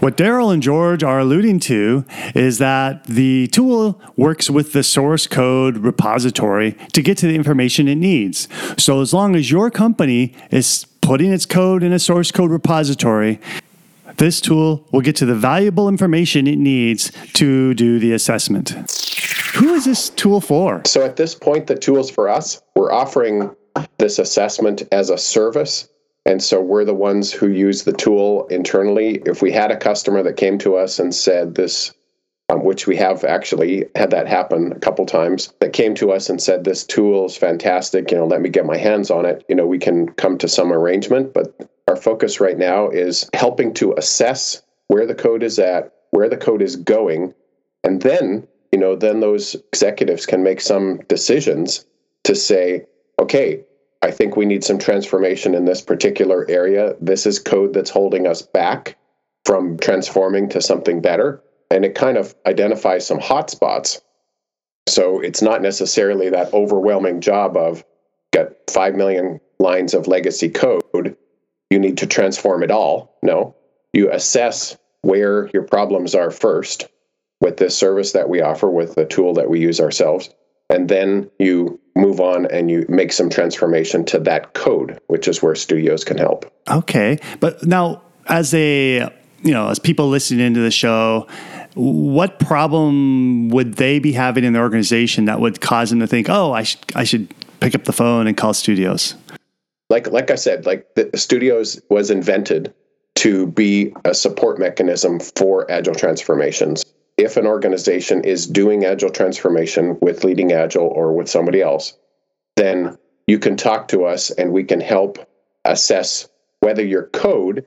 What 0.00 0.16
Daryl 0.16 0.52
and 0.52 0.62
George 0.62 1.04
are 1.04 1.20
alluding 1.20 1.60
to 1.60 2.04
is 2.34 2.58
that 2.58 3.04
the 3.04 3.46
tool 3.48 4.00
works 4.16 4.50
with 4.50 4.72
the 4.72 4.82
source 4.82 5.28
code 5.28 5.76
repository 5.76 6.72
to 6.94 7.02
get 7.02 7.18
to 7.18 7.26
the 7.26 7.36
information 7.36 7.86
it 7.86 7.96
needs. 7.96 8.48
So, 8.78 9.00
as 9.00 9.14
long 9.14 9.36
as 9.36 9.50
your 9.50 9.70
company 9.70 10.34
is 10.50 10.86
putting 11.02 11.32
its 11.32 11.46
code 11.46 11.84
in 11.84 11.92
a 11.92 12.00
source 12.00 12.32
code 12.32 12.50
repository, 12.50 13.38
this 14.16 14.40
tool 14.40 14.86
will 14.92 15.00
get 15.00 15.16
to 15.16 15.26
the 15.26 15.34
valuable 15.34 15.88
information 15.88 16.46
it 16.46 16.58
needs 16.58 17.12
to 17.34 17.74
do 17.74 17.98
the 17.98 18.12
assessment. 18.12 18.70
Who 19.54 19.74
is 19.74 19.84
this 19.84 20.08
tool 20.10 20.40
for? 20.40 20.82
So, 20.86 21.04
at 21.04 21.16
this 21.16 21.34
point, 21.34 21.66
the 21.66 21.76
tool's 21.76 22.10
for 22.10 22.28
us. 22.28 22.62
We're 22.74 22.92
offering 22.92 23.54
this 23.98 24.18
assessment 24.18 24.82
as 24.92 25.10
a 25.10 25.18
service 25.18 25.88
and 26.24 26.42
so 26.42 26.60
we're 26.60 26.84
the 26.84 26.94
ones 26.94 27.32
who 27.32 27.48
use 27.48 27.82
the 27.82 27.92
tool 27.92 28.46
internally. 28.46 29.20
If 29.26 29.42
we 29.42 29.50
had 29.50 29.72
a 29.72 29.76
customer 29.76 30.22
that 30.22 30.36
came 30.36 30.58
to 30.58 30.76
us 30.76 30.98
and 30.98 31.14
said 31.14 31.56
this, 31.56 31.92
um, 32.48 32.64
which 32.64 32.86
we 32.86 32.96
have 32.96 33.24
actually 33.24 33.86
had 33.96 34.10
that 34.10 34.28
happen 34.28 34.72
a 34.72 34.78
couple 34.78 35.04
times, 35.04 35.52
that 35.60 35.72
came 35.72 35.94
to 35.96 36.12
us 36.12 36.30
and 36.30 36.40
said, 36.40 36.64
This 36.64 36.84
tool 36.84 37.26
is 37.26 37.36
fantastic, 37.36 38.10
you 38.10 38.18
know, 38.18 38.26
let 38.26 38.40
me 38.40 38.50
get 38.50 38.66
my 38.66 38.76
hands 38.76 39.10
on 39.10 39.26
it, 39.26 39.44
you 39.48 39.54
know, 39.54 39.66
we 39.66 39.78
can 39.78 40.08
come 40.12 40.38
to 40.38 40.48
some 40.48 40.72
arrangement. 40.72 41.34
But 41.34 41.68
our 41.88 41.96
focus 41.96 42.40
right 42.40 42.58
now 42.58 42.88
is 42.88 43.28
helping 43.34 43.74
to 43.74 43.94
assess 43.94 44.62
where 44.88 45.06
the 45.06 45.14
code 45.14 45.42
is 45.42 45.58
at, 45.58 45.92
where 46.10 46.28
the 46.28 46.36
code 46.36 46.62
is 46.62 46.76
going, 46.76 47.34
and 47.84 48.02
then, 48.02 48.46
you 48.70 48.78
know, 48.78 48.94
then 48.94 49.20
those 49.20 49.54
executives 49.54 50.26
can 50.26 50.42
make 50.42 50.60
some 50.60 51.00
decisions 51.08 51.84
to 52.24 52.34
say, 52.34 52.86
okay, 53.18 53.64
I 54.02 54.10
think 54.10 54.36
we 54.36 54.46
need 54.46 54.64
some 54.64 54.78
transformation 54.78 55.54
in 55.54 55.64
this 55.64 55.80
particular 55.80 56.44
area. 56.48 56.94
This 57.00 57.26
is 57.26 57.38
code 57.38 57.72
that's 57.72 57.90
holding 57.90 58.26
us 58.26 58.42
back 58.42 58.96
from 59.44 59.78
transforming 59.78 60.48
to 60.50 60.60
something 60.60 61.00
better. 61.00 61.42
And 61.70 61.84
it 61.84 61.94
kind 61.94 62.16
of 62.16 62.34
identifies 62.46 63.06
some 63.06 63.18
hotspots. 63.18 64.00
So 64.88 65.20
it's 65.20 65.42
not 65.42 65.62
necessarily 65.62 66.30
that 66.30 66.52
overwhelming 66.52 67.20
job 67.20 67.56
of 67.56 67.84
got 68.32 68.48
5 68.70 68.94
million 68.94 69.40
lines 69.58 69.94
of 69.94 70.08
legacy 70.08 70.48
code. 70.48 71.16
You 71.72 71.78
need 71.78 71.96
to 71.98 72.06
transform 72.06 72.62
it 72.62 72.70
all. 72.70 73.16
No, 73.22 73.56
you 73.94 74.12
assess 74.12 74.76
where 75.00 75.48
your 75.54 75.62
problems 75.62 76.14
are 76.14 76.30
first 76.30 76.86
with 77.40 77.56
this 77.56 77.74
service 77.74 78.12
that 78.12 78.28
we 78.28 78.42
offer, 78.42 78.68
with 78.68 78.94
the 78.94 79.06
tool 79.06 79.32
that 79.34 79.48
we 79.48 79.58
use 79.58 79.80
ourselves. 79.80 80.28
And 80.68 80.88
then 80.90 81.30
you 81.38 81.80
move 81.96 82.20
on 82.20 82.44
and 82.46 82.70
you 82.70 82.84
make 82.90 83.10
some 83.10 83.30
transformation 83.30 84.04
to 84.06 84.18
that 84.20 84.52
code, 84.52 85.00
which 85.06 85.26
is 85.26 85.42
where 85.42 85.54
studios 85.54 86.04
can 86.04 86.18
help. 86.18 86.50
Okay. 86.70 87.18
But 87.40 87.66
now, 87.66 88.02
as 88.28 88.52
a, 88.52 89.10
you 89.42 89.52
know, 89.52 89.68
as 89.68 89.78
people 89.78 90.08
listening 90.08 90.46
into 90.46 90.60
the 90.60 90.70
show, 90.70 91.26
what 91.74 92.38
problem 92.38 93.48
would 93.48 93.74
they 93.74 93.98
be 93.98 94.12
having 94.12 94.44
in 94.44 94.52
the 94.52 94.60
organization 94.60 95.24
that 95.24 95.40
would 95.40 95.62
cause 95.62 95.88
them 95.88 96.00
to 96.00 96.06
think, 96.06 96.28
oh, 96.28 96.52
I, 96.52 96.64
should 96.64 96.80
I 96.94 97.04
should 97.04 97.34
pick 97.60 97.74
up 97.74 97.84
the 97.84 97.92
phone 97.92 98.26
and 98.26 98.36
call 98.36 98.52
studios? 98.54 99.14
Like, 99.92 100.10
like 100.10 100.30
I 100.30 100.36
said, 100.36 100.64
like 100.64 100.94
the 100.94 101.10
studios 101.18 101.78
was 101.90 102.10
invented 102.10 102.72
to 103.16 103.46
be 103.46 103.92
a 104.06 104.14
support 104.14 104.58
mechanism 104.58 105.20
for 105.20 105.70
agile 105.70 105.94
transformations. 105.94 106.82
If 107.18 107.36
an 107.36 107.46
organization 107.46 108.24
is 108.24 108.46
doing 108.46 108.86
agile 108.86 109.10
transformation 109.10 109.98
with 110.00 110.24
leading 110.24 110.50
agile 110.50 110.86
or 110.86 111.12
with 111.12 111.28
somebody 111.28 111.60
else 111.60 111.92
then 112.56 112.96
you 113.26 113.38
can 113.38 113.58
talk 113.58 113.88
to 113.88 114.06
us 114.06 114.30
and 114.30 114.50
we 114.50 114.64
can 114.64 114.80
help 114.80 115.18
assess 115.66 116.26
whether 116.60 116.82
your 116.82 117.08
code 117.08 117.66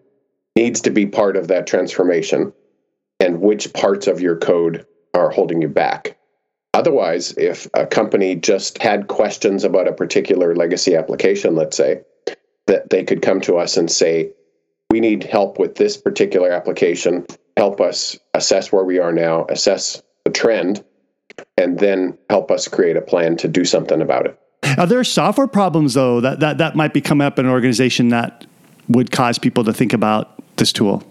needs 0.55 0.81
to 0.81 0.89
be 0.89 1.05
part 1.05 1.37
of 1.37 1.49
that 1.49 1.67
transformation 1.67 2.51
and 3.19 3.39
which 3.39 3.71
parts 3.73 4.07
of 4.07 4.19
your 4.19 4.37
code 4.37 4.87
are 5.13 5.29
holding 5.29 5.61
you 5.61 5.69
back. 5.69 6.17
Otherwise 6.73 7.35
if 7.37 7.67
a 7.75 7.85
company 7.85 8.33
just 8.33 8.81
had 8.81 9.09
questions 9.09 9.63
about 9.63 9.87
a 9.87 9.93
particular 9.93 10.55
legacy 10.55 10.95
application 10.95 11.53
let's 11.53 11.77
say 11.77 12.01
that 12.75 12.89
they 12.89 13.05
could 13.05 13.21
come 13.21 13.39
to 13.39 13.55
us 13.55 13.77
and 13.77 13.89
say 13.89 14.31
we 14.89 14.99
need 14.99 15.23
help 15.23 15.57
with 15.59 15.75
this 15.75 15.95
particular 15.95 16.51
application 16.51 17.25
help 17.55 17.79
us 17.79 18.19
assess 18.33 18.69
where 18.69 18.83
we 18.83 18.99
are 18.99 19.13
now, 19.13 19.45
assess 19.47 20.01
the 20.25 20.31
trend, 20.31 20.83
and 21.57 21.79
then 21.79 22.17
help 22.29 22.51
us 22.51 22.67
create 22.67 22.97
a 22.97 23.01
plan 23.01 23.37
to 23.37 23.47
do 23.47 23.63
something 23.63 24.01
about 24.01 24.25
it. 24.25 24.37
Are 24.77 24.85
there 24.85 25.03
software 25.05 25.47
problems 25.47 25.93
though 25.93 26.19
that, 26.19 26.41
that, 26.41 26.57
that 26.57 26.75
might 26.75 26.93
be 26.93 26.99
coming 26.99 27.25
up 27.25 27.39
in 27.39 27.45
an 27.45 27.51
organization 27.51 28.09
that 28.09 28.45
would 28.89 29.09
cause 29.11 29.39
people 29.39 29.63
to 29.63 29.71
think 29.71 29.93
about 29.93 30.37
this 30.57 30.73
tool 30.73 31.01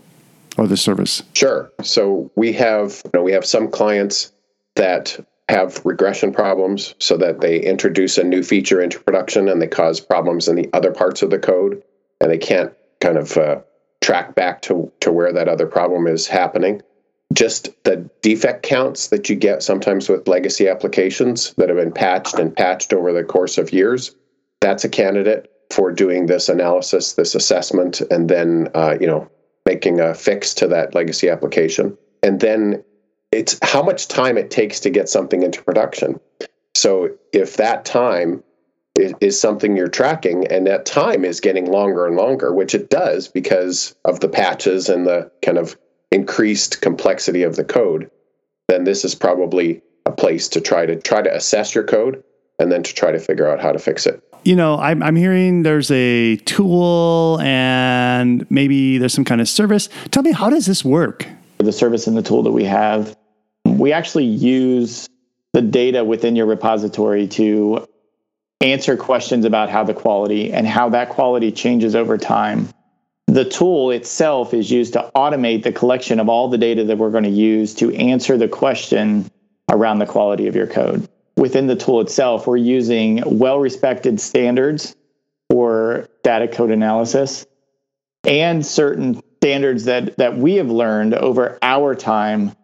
or 0.59 0.66
this 0.66 0.83
service? 0.83 1.23
Sure. 1.33 1.73
So 1.83 2.30
we 2.37 2.52
have 2.52 3.00
you 3.06 3.11
know, 3.14 3.23
we 3.23 3.33
have 3.33 3.47
some 3.47 3.71
clients 3.71 4.33
that 4.76 5.18
have 5.48 5.84
regression 5.84 6.32
problems 6.32 6.94
so 6.98 7.16
that 7.16 7.40
they 7.40 7.60
introduce 7.60 8.16
a 8.16 8.24
new 8.24 8.42
feature 8.42 8.80
into 8.80 8.98
production 9.00 9.48
and 9.48 9.60
they 9.60 9.66
cause 9.66 10.00
problems 10.00 10.48
in 10.48 10.56
the 10.56 10.70
other 10.72 10.90
parts 10.90 11.22
of 11.22 11.30
the 11.30 11.38
code 11.38 11.82
and 12.20 12.30
they 12.30 12.38
can't 12.38 12.72
kind 13.00 13.18
of 13.18 13.36
uh, 13.36 13.60
track 14.00 14.34
back 14.34 14.62
to, 14.62 14.90
to 15.00 15.12
where 15.12 15.32
that 15.32 15.48
other 15.48 15.66
problem 15.66 16.06
is 16.06 16.26
happening. 16.26 16.80
Just 17.32 17.70
the 17.84 18.08
defect 18.22 18.62
counts 18.62 19.08
that 19.08 19.28
you 19.28 19.36
get 19.36 19.62
sometimes 19.62 20.08
with 20.08 20.28
legacy 20.28 20.68
applications 20.68 21.52
that 21.54 21.68
have 21.68 21.78
been 21.78 21.92
patched 21.92 22.38
and 22.38 22.54
patched 22.54 22.92
over 22.92 23.12
the 23.12 23.24
course 23.24 23.58
of 23.58 23.72
years, 23.72 24.14
that's 24.60 24.84
a 24.84 24.88
candidate 24.88 25.50
for 25.70 25.90
doing 25.90 26.26
this 26.26 26.48
analysis, 26.48 27.14
this 27.14 27.34
assessment, 27.34 28.00
and 28.10 28.28
then 28.28 28.68
uh, 28.74 28.96
you 29.00 29.06
know 29.06 29.28
making 29.66 30.00
a 30.00 30.14
fix 30.14 30.54
to 30.54 30.68
that 30.68 30.94
legacy 30.94 31.28
application. 31.28 31.96
And 32.22 32.40
then 32.40 32.84
it's 33.34 33.58
how 33.62 33.82
much 33.82 34.08
time 34.08 34.38
it 34.38 34.50
takes 34.50 34.80
to 34.80 34.90
get 34.90 35.08
something 35.08 35.42
into 35.42 35.62
production. 35.62 36.20
So 36.74 37.10
if 37.32 37.56
that 37.56 37.84
time 37.84 38.42
is, 38.98 39.12
is 39.20 39.40
something 39.40 39.76
you're 39.76 39.88
tracking, 39.88 40.46
and 40.46 40.66
that 40.66 40.86
time 40.86 41.24
is 41.24 41.40
getting 41.40 41.66
longer 41.70 42.06
and 42.06 42.16
longer, 42.16 42.52
which 42.52 42.74
it 42.74 42.90
does 42.90 43.28
because 43.28 43.94
of 44.04 44.20
the 44.20 44.28
patches 44.28 44.88
and 44.88 45.06
the 45.06 45.30
kind 45.42 45.58
of 45.58 45.76
increased 46.10 46.80
complexity 46.80 47.42
of 47.42 47.56
the 47.56 47.64
code, 47.64 48.10
then 48.68 48.84
this 48.84 49.04
is 49.04 49.14
probably 49.14 49.82
a 50.06 50.12
place 50.12 50.48
to 50.48 50.60
try 50.60 50.86
to 50.86 50.96
try 51.00 51.22
to 51.22 51.34
assess 51.34 51.74
your 51.74 51.84
code 51.84 52.22
and 52.58 52.70
then 52.70 52.82
to 52.82 52.94
try 52.94 53.10
to 53.10 53.18
figure 53.18 53.48
out 53.48 53.60
how 53.60 53.72
to 53.72 53.78
fix 53.78 54.06
it. 54.06 54.22
You 54.44 54.54
know, 54.54 54.78
I'm, 54.78 55.02
I'm 55.02 55.16
hearing 55.16 55.62
there's 55.62 55.90
a 55.90 56.36
tool 56.36 57.40
and 57.40 58.48
maybe 58.50 58.98
there's 58.98 59.14
some 59.14 59.24
kind 59.24 59.40
of 59.40 59.48
service. 59.48 59.88
Tell 60.10 60.22
me, 60.22 60.32
how 60.32 60.50
does 60.50 60.66
this 60.66 60.84
work? 60.84 61.26
The 61.58 61.72
service 61.72 62.06
and 62.06 62.16
the 62.16 62.22
tool 62.22 62.42
that 62.42 62.52
we 62.52 62.64
have, 62.64 63.16
we 63.78 63.92
actually 63.92 64.24
use 64.24 65.08
the 65.52 65.62
data 65.62 66.04
within 66.04 66.36
your 66.36 66.46
repository 66.46 67.28
to 67.28 67.86
answer 68.60 68.96
questions 68.96 69.44
about 69.44 69.70
how 69.70 69.84
the 69.84 69.94
quality 69.94 70.52
and 70.52 70.66
how 70.66 70.88
that 70.88 71.10
quality 71.10 71.52
changes 71.52 71.94
over 71.94 72.18
time. 72.18 72.68
The 73.26 73.44
tool 73.44 73.90
itself 73.90 74.52
is 74.54 74.70
used 74.70 74.92
to 74.94 75.10
automate 75.14 75.62
the 75.62 75.72
collection 75.72 76.20
of 76.20 76.28
all 76.28 76.48
the 76.48 76.58
data 76.58 76.84
that 76.84 76.98
we're 76.98 77.10
going 77.10 77.24
to 77.24 77.30
use 77.30 77.74
to 77.76 77.94
answer 77.94 78.36
the 78.36 78.48
question 78.48 79.30
around 79.70 79.98
the 79.98 80.06
quality 80.06 80.46
of 80.46 80.54
your 80.54 80.66
code. 80.66 81.08
Within 81.36 81.66
the 81.66 81.76
tool 81.76 82.00
itself, 82.00 82.46
we're 82.46 82.56
using 82.56 83.22
well 83.26 83.58
respected 83.58 84.20
standards 84.20 84.94
for 85.50 86.08
data 86.22 86.48
code 86.48 86.70
analysis 86.70 87.46
and 88.24 88.64
certain 88.64 89.20
standards 89.36 89.84
that, 89.84 90.16
that 90.16 90.36
we 90.36 90.54
have 90.54 90.70
learned 90.70 91.14
over 91.14 91.58
our 91.62 91.94
time 91.94 92.54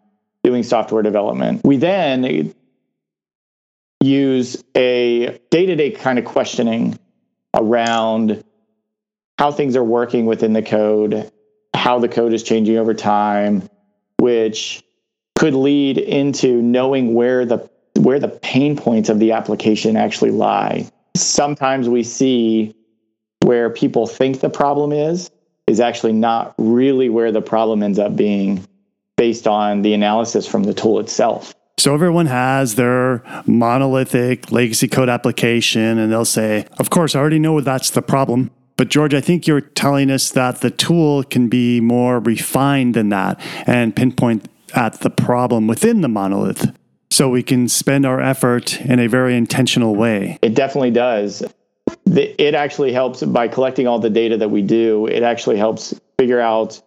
doing 0.43 0.63
software 0.63 1.03
development. 1.03 1.61
We 1.63 1.77
then 1.77 2.53
use 4.01 4.63
a 4.75 5.39
day 5.49 5.65
to 5.65 5.75
day 5.75 5.91
kind 5.91 6.17
of 6.17 6.25
questioning 6.25 6.97
around 7.53 8.43
how 9.37 9.51
things 9.51 9.75
are 9.75 9.83
working 9.83 10.25
within 10.25 10.53
the 10.53 10.61
code, 10.61 11.31
how 11.73 11.99
the 11.99 12.07
code 12.07 12.33
is 12.33 12.43
changing 12.43 12.77
over 12.77 12.93
time, 12.93 13.67
which 14.17 14.83
could 15.35 15.53
lead 15.53 15.97
into 15.97 16.61
knowing 16.61 17.13
where 17.13 17.45
the 17.45 17.69
where 17.99 18.19
the 18.19 18.27
pain 18.27 18.75
points 18.77 19.09
of 19.09 19.19
the 19.19 19.31
application 19.31 19.95
actually 19.95 20.31
lie. 20.31 20.89
Sometimes 21.15 21.89
we 21.89 22.03
see 22.03 22.73
where 23.43 23.69
people 23.69 24.07
think 24.07 24.39
the 24.39 24.49
problem 24.49 24.91
is 24.91 25.29
is 25.67 25.79
actually 25.79 26.13
not 26.13 26.53
really 26.57 27.09
where 27.09 27.31
the 27.31 27.41
problem 27.41 27.83
ends 27.83 27.99
up 27.99 28.15
being 28.15 28.65
based 29.21 29.45
on 29.45 29.83
the 29.83 29.93
analysis 29.93 30.47
from 30.47 30.63
the 30.63 30.73
tool 30.73 30.99
itself. 30.99 31.53
So 31.77 31.93
everyone 31.93 32.25
has 32.25 32.73
their 32.73 33.21
monolithic 33.45 34.51
legacy 34.51 34.87
code 34.87 35.09
application, 35.09 35.99
and 35.99 36.11
they'll 36.11 36.25
say, 36.25 36.65
Of 36.79 36.89
course, 36.89 37.13
I 37.13 37.19
already 37.19 37.37
know 37.37 37.61
that's 37.61 37.91
the 37.91 38.01
problem. 38.01 38.49
But 38.77 38.89
George, 38.89 39.13
I 39.13 39.21
think 39.21 39.45
you're 39.45 39.61
telling 39.61 40.09
us 40.09 40.31
that 40.31 40.61
the 40.61 40.71
tool 40.71 41.21
can 41.21 41.49
be 41.49 41.79
more 41.81 42.17
refined 42.17 42.95
than 42.95 43.09
that 43.09 43.39
and 43.67 43.95
pinpoint 43.95 44.49
at 44.73 45.01
the 45.01 45.11
problem 45.11 45.67
within 45.67 46.01
the 46.01 46.07
monolith. 46.07 46.75
So 47.11 47.29
we 47.29 47.43
can 47.43 47.69
spend 47.69 48.07
our 48.07 48.19
effort 48.19 48.81
in 48.81 48.97
a 48.97 49.05
very 49.05 49.37
intentional 49.37 49.95
way. 49.95 50.39
It 50.41 50.55
definitely 50.55 50.89
does. 50.89 51.43
It 52.07 52.55
actually 52.55 52.91
helps 52.91 53.21
by 53.21 53.49
collecting 53.49 53.85
all 53.85 53.99
the 53.99 54.09
data 54.09 54.35
that 54.37 54.49
we 54.49 54.63
do. 54.63 55.05
It 55.05 55.21
actually 55.21 55.57
helps 55.57 55.93
figure 56.17 56.41
out 56.41 56.81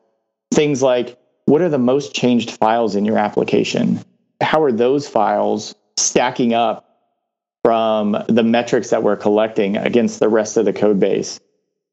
things 0.53 0.83
like 0.83 1.17
what 1.47 1.61
are 1.61 1.69
the 1.69 1.79
most 1.79 2.15
changed 2.15 2.53
files 2.53 2.97
in 2.97 3.05
your 3.05 3.19
application? 3.19 4.01
How 4.41 4.63
are 4.63 4.73
those 4.73 5.09
files 5.09 5.75
stacking 5.97 6.55
up 6.55 6.89
from 7.63 8.17
the 8.29 8.43
metrics 8.43 8.91
that 8.91 9.03
we're 9.03 9.17
collecting 9.17 9.77
against 9.77 10.21
the 10.21 10.29
rest 10.29 10.57
of 10.57 10.65
the 10.65 10.73
code 10.73 11.01
base? 11.01 11.41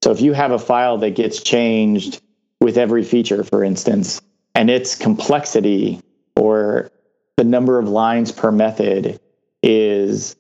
So 0.04 0.12
if 0.12 0.22
you 0.22 0.34
have 0.34 0.52
a 0.52 0.60
file 0.60 0.98
that 1.00 1.16
gets 1.16 1.42
changed 1.42 2.22
with 2.60 2.78
every 2.78 3.04
feature, 3.04 3.44
for 3.44 3.64
instance, 3.64 4.22
and 4.56 4.70
its 4.70 4.96
complexity 4.96 6.02
or 6.36 6.92
the 7.38 7.44
number 7.44 7.78
of 7.78 7.88
lines 7.88 8.32
per 8.32 8.52
method 8.52 9.20
is 9.64 10.36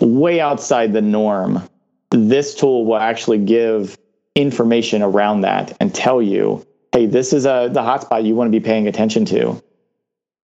way 0.00 0.40
outside 0.40 0.92
the 0.92 1.02
norm, 1.02 1.62
this 2.10 2.54
tool 2.54 2.86
will 2.86 2.96
actually 2.96 3.38
give 3.38 3.98
information 4.34 5.02
around 5.02 5.42
that 5.42 5.76
and 5.80 5.94
tell 5.94 6.22
you, 6.22 6.64
hey, 6.92 7.06
this 7.06 7.32
is 7.32 7.46
a, 7.46 7.68
the 7.72 7.80
hotspot 7.80 8.24
you 8.24 8.34
want 8.34 8.48
to 8.52 8.58
be 8.58 8.64
paying 8.64 8.88
attention 8.88 9.24
to. 9.26 9.62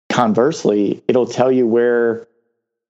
Conversely, 0.10 1.04
it'll 1.08 1.26
tell 1.26 1.52
you 1.52 1.68
where 1.68 2.28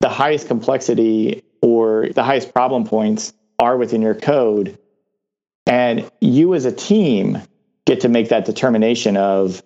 the 0.01 0.09
highest 0.09 0.47
complexity 0.47 1.43
or 1.62 2.09
the 2.09 2.24
highest 2.24 2.53
problem 2.53 2.85
points 2.85 3.33
are 3.59 3.77
within 3.77 4.01
your 4.01 4.15
code. 4.15 4.77
And 5.65 6.09
you 6.21 6.53
as 6.53 6.65
a 6.65 6.71
team 6.71 7.41
get 7.85 8.01
to 8.01 8.09
make 8.09 8.29
that 8.29 8.45
determination 8.45 9.17
of, 9.17 9.63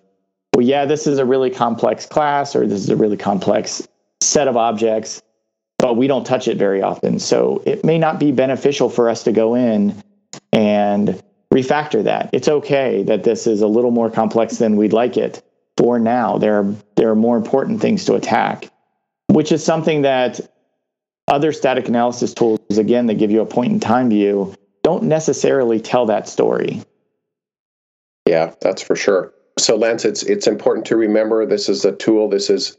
well, 0.54 0.64
yeah, 0.64 0.84
this 0.86 1.06
is 1.06 1.18
a 1.18 1.24
really 1.24 1.50
complex 1.50 2.06
class 2.06 2.54
or 2.54 2.66
this 2.66 2.80
is 2.80 2.90
a 2.90 2.96
really 2.96 3.16
complex 3.16 3.86
set 4.20 4.48
of 4.48 4.56
objects, 4.56 5.22
but 5.78 5.96
we 5.96 6.06
don't 6.06 6.24
touch 6.24 6.48
it 6.48 6.56
very 6.56 6.82
often. 6.82 7.18
So 7.18 7.62
it 7.66 7.84
may 7.84 7.98
not 7.98 8.18
be 8.18 8.32
beneficial 8.32 8.88
for 8.88 9.10
us 9.10 9.24
to 9.24 9.32
go 9.32 9.54
in 9.54 10.02
and 10.52 11.22
refactor 11.52 12.04
that. 12.04 12.30
It's 12.32 12.48
okay 12.48 13.02
that 13.04 13.24
this 13.24 13.46
is 13.46 13.60
a 13.60 13.66
little 13.66 13.90
more 13.90 14.10
complex 14.10 14.58
than 14.58 14.76
we'd 14.76 14.92
like 14.92 15.16
it 15.16 15.42
for 15.76 15.98
now. 15.98 16.38
There 16.38 16.58
are, 16.60 16.74
there 16.96 17.10
are 17.10 17.16
more 17.16 17.36
important 17.36 17.80
things 17.80 18.04
to 18.06 18.14
attack, 18.14 18.70
which 19.28 19.52
is 19.52 19.64
something 19.64 20.02
that 20.02 20.40
other 21.28 21.52
static 21.52 21.88
analysis 21.88 22.34
tools, 22.34 22.60
again, 22.76 23.06
that 23.06 23.14
give 23.14 23.30
you 23.30 23.40
a 23.40 23.46
point 23.46 23.72
in 23.72 23.80
time 23.80 24.10
view, 24.10 24.54
don't 24.82 25.04
necessarily 25.04 25.80
tell 25.80 26.06
that 26.06 26.28
story. 26.28 26.82
Yeah, 28.26 28.54
that's 28.60 28.82
for 28.82 28.96
sure. 28.96 29.32
So, 29.58 29.76
Lance, 29.76 30.04
it's 30.04 30.22
it's 30.22 30.46
important 30.46 30.86
to 30.86 30.96
remember 30.96 31.44
this 31.44 31.68
is 31.68 31.84
a 31.84 31.92
tool. 31.92 32.28
This 32.28 32.48
is 32.48 32.76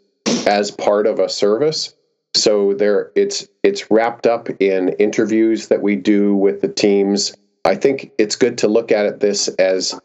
as 0.47 0.71
part 0.71 1.05
of 1.07 1.19
a 1.19 1.29
service. 1.29 1.93
So 2.33 2.73
there, 2.73 3.11
it's 3.15 3.47
it's 3.63 3.91
wrapped 3.91 4.25
up 4.25 4.49
in 4.61 4.89
interviews 4.99 5.67
that 5.67 5.81
we 5.81 5.95
do 5.95 6.35
with 6.35 6.61
the 6.61 6.69
teams. 6.69 7.33
I 7.65 7.75
think 7.75 8.11
it's 8.17 8.35
good 8.35 8.57
to 8.59 8.67
look 8.67 8.91
at 8.91 9.05
it 9.05 9.19
this 9.19 9.47
as 9.47 9.99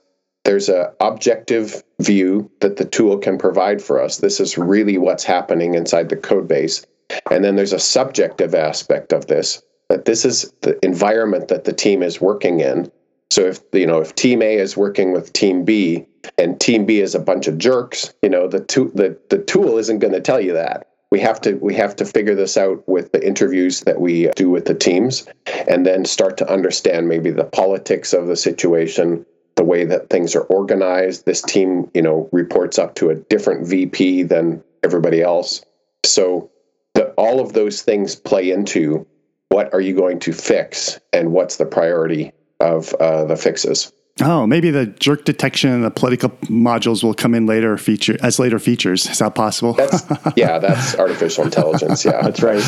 there's 0.44 0.68
a 0.68 0.92
objective 1.00 1.82
view 2.00 2.50
that 2.60 2.76
the 2.76 2.84
tool 2.84 3.18
can 3.18 3.36
provide 3.36 3.82
for 3.82 4.00
us. 4.00 4.18
This 4.18 4.38
is 4.38 4.56
really 4.56 4.98
what's 4.98 5.24
happening 5.24 5.74
inside 5.74 6.08
the 6.08 6.16
code 6.16 6.46
base. 6.46 6.86
And 7.30 7.44
then 7.44 7.56
there's 7.56 7.72
a 7.72 7.78
subjective 7.78 8.54
aspect 8.54 9.12
of 9.12 9.26
this 9.26 9.62
that 9.88 10.04
this 10.04 10.24
is 10.24 10.52
the 10.62 10.84
environment 10.84 11.48
that 11.48 11.64
the 11.64 11.72
team 11.72 12.02
is 12.02 12.20
working 12.20 12.60
in. 12.60 12.90
So 13.30 13.42
if 13.42 13.60
you 13.72 13.86
know 13.86 14.00
if 14.00 14.14
team 14.14 14.42
A 14.42 14.56
is 14.56 14.76
working 14.76 15.12
with 15.12 15.32
team 15.32 15.64
B 15.64 16.06
and 16.38 16.60
team 16.60 16.86
B 16.86 17.00
is 17.00 17.14
a 17.14 17.20
bunch 17.20 17.48
of 17.48 17.58
jerks, 17.58 18.12
you 18.22 18.28
know 18.28 18.48
the 18.48 18.60
to, 18.60 18.90
the 18.94 19.18
the 19.30 19.38
tool 19.38 19.78
isn't 19.78 19.98
going 19.98 20.14
to 20.14 20.20
tell 20.20 20.40
you 20.40 20.52
that. 20.52 20.88
We 21.10 21.20
have 21.20 21.40
to 21.42 21.54
we 21.54 21.74
have 21.74 21.96
to 21.96 22.04
figure 22.04 22.34
this 22.34 22.56
out 22.56 22.86
with 22.88 23.12
the 23.12 23.24
interviews 23.24 23.80
that 23.82 24.00
we 24.00 24.28
do 24.34 24.50
with 24.50 24.64
the 24.64 24.74
teams 24.74 25.26
and 25.68 25.86
then 25.86 26.04
start 26.04 26.36
to 26.38 26.52
understand 26.52 27.08
maybe 27.08 27.30
the 27.30 27.44
politics 27.44 28.12
of 28.12 28.26
the 28.26 28.36
situation, 28.36 29.24
the 29.54 29.64
way 29.64 29.84
that 29.84 30.10
things 30.10 30.34
are 30.34 30.42
organized. 30.42 31.24
This 31.24 31.42
team, 31.42 31.90
you 31.94 32.02
know, 32.02 32.28
reports 32.32 32.78
up 32.78 32.96
to 32.96 33.10
a 33.10 33.14
different 33.14 33.66
VP 33.66 34.24
than 34.24 34.62
everybody 34.82 35.22
else. 35.22 35.64
So 36.04 36.50
the, 36.94 37.10
all 37.12 37.40
of 37.40 37.52
those 37.52 37.82
things 37.82 38.16
play 38.16 38.50
into 38.50 39.06
what 39.48 39.72
are 39.72 39.80
you 39.80 39.94
going 39.94 40.18
to 40.20 40.32
fix 40.32 40.98
and 41.12 41.32
what's 41.32 41.56
the 41.56 41.66
priority 41.66 42.32
of 42.60 42.92
uh, 42.94 43.24
the 43.24 43.36
fixes. 43.36 43.92
Oh, 44.22 44.46
maybe 44.46 44.70
the 44.70 44.86
jerk 44.86 45.26
detection 45.26 45.70
and 45.70 45.84
the 45.84 45.90
political 45.90 46.30
modules 46.44 47.04
will 47.04 47.12
come 47.12 47.34
in 47.34 47.44
later 47.44 47.76
feature 47.76 48.16
as 48.22 48.38
later 48.38 48.58
features. 48.58 49.06
Is 49.06 49.18
that 49.18 49.34
possible? 49.34 49.74
That's, 49.74 50.04
yeah, 50.36 50.58
that's 50.58 50.96
artificial 50.96 51.44
intelligence. 51.44 52.04
Yeah, 52.04 52.22
that's 52.22 52.42
right. 52.42 52.62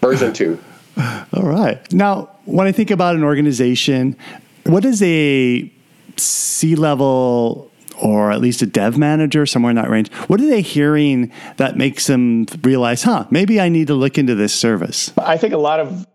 Version 0.00 0.32
two. 0.32 0.58
All 0.96 1.42
right. 1.42 1.92
Now, 1.92 2.30
when 2.46 2.66
I 2.66 2.72
think 2.72 2.90
about 2.90 3.16
an 3.16 3.24
organization, 3.24 4.16
what 4.64 4.84
is 4.84 5.02
a 5.02 5.70
C 6.16 6.74
level 6.74 7.70
or 8.02 8.32
at 8.32 8.40
least 8.40 8.62
a 8.62 8.66
dev 8.66 8.96
manager 8.96 9.46
somewhere 9.46 9.70
in 9.70 9.76
that 9.76 9.90
range, 9.90 10.12
what 10.26 10.40
are 10.40 10.46
they 10.46 10.62
hearing 10.62 11.30
that 11.58 11.76
makes 11.76 12.06
them 12.06 12.46
realize, 12.62 13.02
huh, 13.02 13.26
maybe 13.30 13.60
I 13.60 13.68
need 13.68 13.86
to 13.88 13.94
look 13.94 14.18
into 14.18 14.34
this 14.34 14.54
service? 14.54 15.12
I 15.18 15.36
think 15.36 15.52
a 15.52 15.58
lot 15.58 15.80
of 15.80 16.06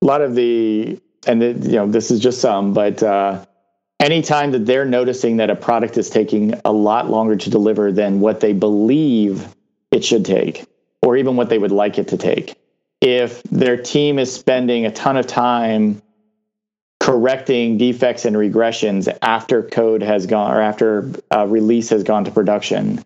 a 0.00 0.04
lot 0.04 0.20
of 0.20 0.34
the 0.34 1.00
and 1.26 1.40
the, 1.40 1.52
you 1.52 1.76
know 1.76 1.86
this 1.86 2.10
is 2.10 2.20
just 2.20 2.40
some, 2.40 2.72
but 2.72 3.02
uh, 3.02 3.44
anytime 4.02 4.50
that 4.50 4.66
they're 4.66 4.84
noticing 4.84 5.36
that 5.38 5.48
a 5.48 5.56
product 5.56 5.96
is 5.96 6.10
taking 6.10 6.60
a 6.64 6.72
lot 6.72 7.08
longer 7.08 7.36
to 7.36 7.50
deliver 7.50 7.92
than 7.92 8.20
what 8.20 8.40
they 8.40 8.52
believe 8.52 9.46
it 9.90 10.04
should 10.04 10.24
take, 10.24 10.66
or 11.00 11.16
even 11.16 11.36
what 11.36 11.48
they 11.48 11.58
would 11.58 11.72
like 11.72 11.98
it 11.98 12.08
to 12.08 12.16
take, 12.16 12.56
if 13.00 13.42
their 13.44 13.76
team 13.76 14.18
is 14.18 14.32
spending 14.32 14.84
a 14.86 14.90
ton 14.90 15.16
of 15.16 15.26
time 15.26 16.02
correcting 17.00 17.78
defects 17.78 18.24
and 18.24 18.36
regressions 18.36 19.16
after 19.22 19.62
code 19.62 20.02
has 20.02 20.26
gone 20.26 20.52
or 20.52 20.60
after 20.60 21.10
uh, 21.34 21.46
release 21.46 21.88
has 21.88 22.04
gone 22.04 22.24
to 22.24 22.30
production 22.30 23.02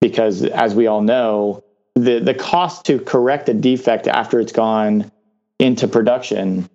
because 0.00 0.42
as 0.42 0.74
we 0.74 0.88
all 0.88 1.02
know 1.02 1.62
the 1.94 2.18
the 2.18 2.34
cost 2.34 2.84
to 2.84 2.98
correct 2.98 3.48
a 3.48 3.54
defect 3.54 4.08
after 4.08 4.40
it's 4.40 4.50
gone 4.50 5.08
into 5.60 5.86
production 5.86 6.68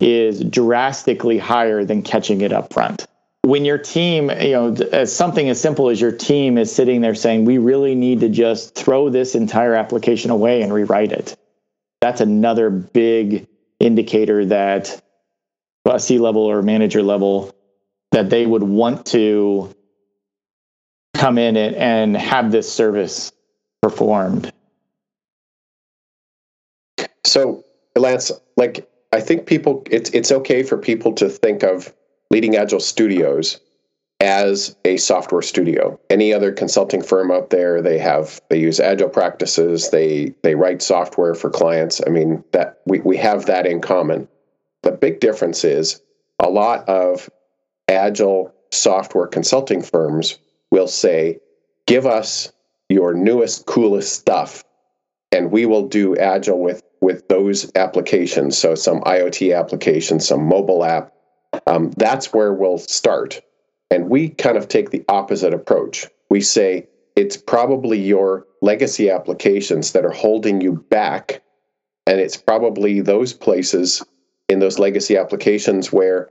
is 0.00 0.42
drastically 0.44 1.38
higher 1.38 1.84
than 1.84 2.02
catching 2.02 2.40
it 2.40 2.52
up 2.52 2.72
front 2.72 3.06
when 3.42 3.64
your 3.64 3.78
team 3.78 4.30
you 4.40 4.52
know 4.52 4.74
as 4.92 5.14
something 5.14 5.48
as 5.48 5.60
simple 5.60 5.88
as 5.88 6.00
your 6.00 6.12
team 6.12 6.58
is 6.58 6.74
sitting 6.74 7.00
there 7.00 7.14
saying 7.14 7.44
we 7.44 7.58
really 7.58 7.94
need 7.94 8.20
to 8.20 8.28
just 8.28 8.74
throw 8.74 9.08
this 9.08 9.34
entire 9.34 9.74
application 9.74 10.30
away 10.30 10.62
and 10.62 10.72
rewrite 10.72 11.12
it 11.12 11.36
that's 12.00 12.20
another 12.20 12.70
big 12.70 13.46
indicator 13.80 14.44
that 14.46 15.00
a 15.86 16.00
C 16.00 16.18
level 16.18 16.42
or 16.42 16.62
manager 16.62 17.02
level 17.02 17.54
that 18.12 18.30
they 18.30 18.46
would 18.46 18.62
want 18.62 19.06
to 19.06 19.74
come 21.14 21.38
in 21.38 21.56
and, 21.56 21.74
and 21.76 22.16
have 22.16 22.50
this 22.50 22.72
service 22.72 23.32
performed. 23.82 24.52
So, 27.24 27.64
Lance, 27.96 28.32
like 28.56 28.88
I 29.14 29.20
think 29.20 29.46
people, 29.46 29.84
it's 29.88 30.10
it's 30.10 30.32
okay 30.32 30.64
for 30.64 30.76
people 30.76 31.12
to 31.14 31.28
think 31.28 31.62
of 31.62 31.94
Leading 32.30 32.56
Agile 32.56 32.80
Studios 32.80 33.60
as 34.18 34.74
a 34.84 34.96
software 34.96 35.42
studio. 35.42 36.00
Any 36.10 36.34
other 36.34 36.50
consulting 36.50 37.00
firm 37.00 37.30
out 37.30 37.50
there, 37.50 37.80
they 37.80 37.98
have 37.98 38.40
they 38.50 38.58
use 38.58 38.80
agile 38.80 39.08
practices, 39.08 39.90
they 39.90 40.34
they 40.42 40.56
write 40.56 40.82
software 40.82 41.34
for 41.36 41.48
clients. 41.48 42.00
I 42.04 42.10
mean, 42.10 42.42
that 42.50 42.80
we, 42.86 42.98
we 43.00 43.16
have 43.18 43.46
that 43.46 43.66
in 43.66 43.80
common. 43.80 44.26
The 44.82 44.90
big 44.90 45.20
difference 45.20 45.62
is 45.62 46.00
a 46.40 46.50
lot 46.50 46.88
of 46.88 47.30
agile 47.88 48.52
software 48.72 49.28
consulting 49.28 49.82
firms 49.82 50.38
will 50.72 50.88
say, 50.88 51.38
give 51.86 52.04
us 52.04 52.52
your 52.88 53.14
newest, 53.14 53.66
coolest 53.66 54.12
stuff, 54.12 54.64
and 55.30 55.52
we 55.52 55.66
will 55.66 55.86
do 55.86 56.16
agile 56.16 56.58
with, 56.58 56.82
with 57.04 57.28
those 57.28 57.70
applications. 57.74 58.56
So, 58.56 58.74
some 58.74 59.02
IoT 59.02 59.54
applications, 59.54 60.26
some 60.26 60.42
mobile 60.42 60.82
app. 60.82 61.12
Um, 61.66 61.90
that's 61.98 62.32
where 62.32 62.54
we'll 62.54 62.78
start. 62.78 63.42
And 63.90 64.08
we 64.08 64.30
kind 64.30 64.56
of 64.56 64.68
take 64.68 64.88
the 64.88 65.04
opposite 65.06 65.52
approach. 65.52 66.06
We 66.30 66.40
say, 66.40 66.88
it's 67.14 67.36
probably 67.36 68.00
your 68.00 68.46
legacy 68.62 69.10
applications 69.10 69.92
that 69.92 70.06
are 70.06 70.10
holding 70.10 70.62
you 70.62 70.72
back. 70.88 71.42
And 72.06 72.18
it's 72.18 72.38
probably 72.38 73.02
those 73.02 73.34
places 73.34 74.02
in 74.48 74.60
those 74.60 74.78
legacy 74.78 75.18
applications 75.18 75.92
where 75.92 76.30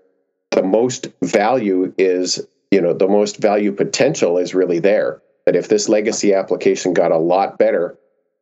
the 0.52 0.64
most 0.64 1.08
value 1.22 1.94
is, 2.00 2.46
you 2.72 2.82
know, 2.82 2.94
the 2.94 3.08
most 3.08 3.38
value 3.38 3.72
potential 3.72 4.40
is 4.40 4.56
really 4.56 4.80
there. 4.80 5.22
That 5.46 5.56
if 5.56 5.68
this 5.68 5.88
legacy 5.88 6.34
application 6.34 6.94
got 6.94 7.12
a 7.12 7.18
lot 7.18 7.60
better, 7.60 7.96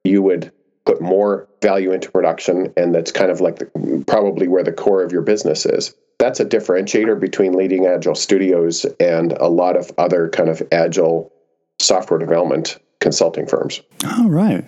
you 0.05 0.21
would 0.21 0.51
put 0.85 1.01
more 1.01 1.47
value 1.61 1.91
into 1.91 2.11
production. 2.11 2.73
And 2.77 2.93
that's 2.93 3.11
kind 3.11 3.31
of 3.31 3.41
like 3.41 3.57
the, 3.57 4.03
probably 4.07 4.47
where 4.47 4.63
the 4.63 4.71
core 4.71 5.03
of 5.03 5.11
your 5.11 5.21
business 5.21 5.65
is. 5.65 5.95
That's 6.19 6.39
a 6.39 6.45
differentiator 6.45 7.19
between 7.19 7.53
leading 7.53 7.87
agile 7.87 8.15
studios 8.15 8.85
and 8.99 9.31
a 9.33 9.47
lot 9.47 9.75
of 9.75 9.91
other 9.97 10.29
kind 10.29 10.49
of 10.49 10.61
agile 10.71 11.31
software 11.79 12.19
development 12.19 12.77
consulting 12.99 13.47
firms. 13.47 13.81
All 14.05 14.29
right. 14.29 14.63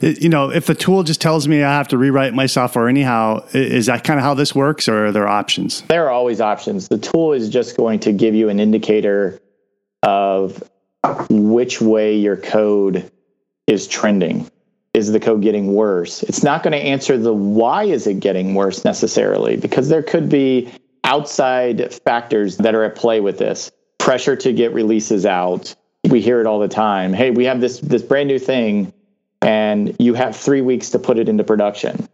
you 0.00 0.28
know, 0.28 0.50
if 0.50 0.66
the 0.66 0.74
tool 0.74 1.02
just 1.02 1.20
tells 1.20 1.48
me 1.48 1.62
I 1.62 1.72
have 1.72 1.88
to 1.88 1.98
rewrite 1.98 2.34
my 2.34 2.46
software 2.46 2.88
anyhow, 2.88 3.44
is 3.52 3.86
that 3.86 4.04
kind 4.04 4.18
of 4.18 4.24
how 4.24 4.34
this 4.34 4.54
works, 4.54 4.88
or 4.88 5.06
are 5.06 5.12
there 5.12 5.26
options? 5.26 5.82
There 5.82 6.04
are 6.06 6.10
always 6.10 6.40
options. 6.40 6.88
The 6.88 6.98
tool 6.98 7.32
is 7.32 7.48
just 7.48 7.76
going 7.76 8.00
to 8.00 8.12
give 8.12 8.34
you 8.34 8.48
an 8.48 8.60
indicator 8.60 9.40
of 10.02 10.62
which 11.28 11.80
way 11.80 12.16
your 12.16 12.36
code 12.36 13.10
is 13.66 13.88
trending. 13.88 14.48
Is 14.96 15.12
the 15.12 15.20
code 15.20 15.42
getting 15.42 15.74
worse? 15.74 16.22
It's 16.22 16.42
not 16.42 16.62
going 16.62 16.72
to 16.72 16.78
answer 16.78 17.18
the 17.18 17.34
why 17.34 17.84
is 17.84 18.06
it 18.06 18.18
getting 18.18 18.54
worse 18.54 18.82
necessarily, 18.82 19.58
because 19.58 19.90
there 19.90 20.02
could 20.02 20.30
be 20.30 20.72
outside 21.04 21.92
factors 22.02 22.56
that 22.56 22.74
are 22.74 22.82
at 22.82 22.96
play 22.96 23.20
with 23.20 23.36
this. 23.36 23.70
Pressure 23.98 24.36
to 24.36 24.54
get 24.54 24.72
releases 24.72 25.26
out. 25.26 25.74
We 26.08 26.22
hear 26.22 26.40
it 26.40 26.46
all 26.46 26.58
the 26.58 26.68
time. 26.68 27.12
Hey, 27.12 27.30
we 27.30 27.44
have 27.44 27.60
this 27.60 27.78
this 27.80 28.00
brand 28.00 28.28
new 28.28 28.38
thing 28.38 28.90
and 29.42 29.94
you 29.98 30.14
have 30.14 30.34
3 30.34 30.62
weeks 30.62 30.88
to 30.90 30.98
put 30.98 31.18
it 31.18 31.28
into 31.28 31.44
production. 31.44 32.08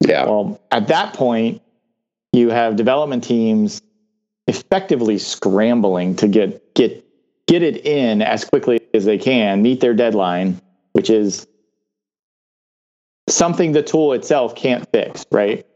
Yeah. 0.00 0.26
Well, 0.26 0.60
at 0.70 0.86
that 0.86 1.14
point, 1.14 1.60
you 2.32 2.50
have 2.50 2.76
development 2.76 3.24
teams 3.24 3.82
effectively 4.46 5.18
scrambling 5.18 6.14
to 6.16 6.28
get 6.28 6.74
get 6.74 7.04
get 7.48 7.62
it 7.64 7.84
in 7.84 8.22
as 8.22 8.44
quickly 8.44 8.78
as 8.94 9.04
they 9.04 9.18
can, 9.18 9.62
meet 9.62 9.80
their 9.80 9.94
deadline, 9.94 10.60
which 10.92 11.10
is 11.10 11.48
something 13.30 13.72
the 13.72 13.82
tool 13.82 14.12
itself 14.12 14.54
can't 14.54 14.90
fix, 14.90 15.24
right? 15.30 15.66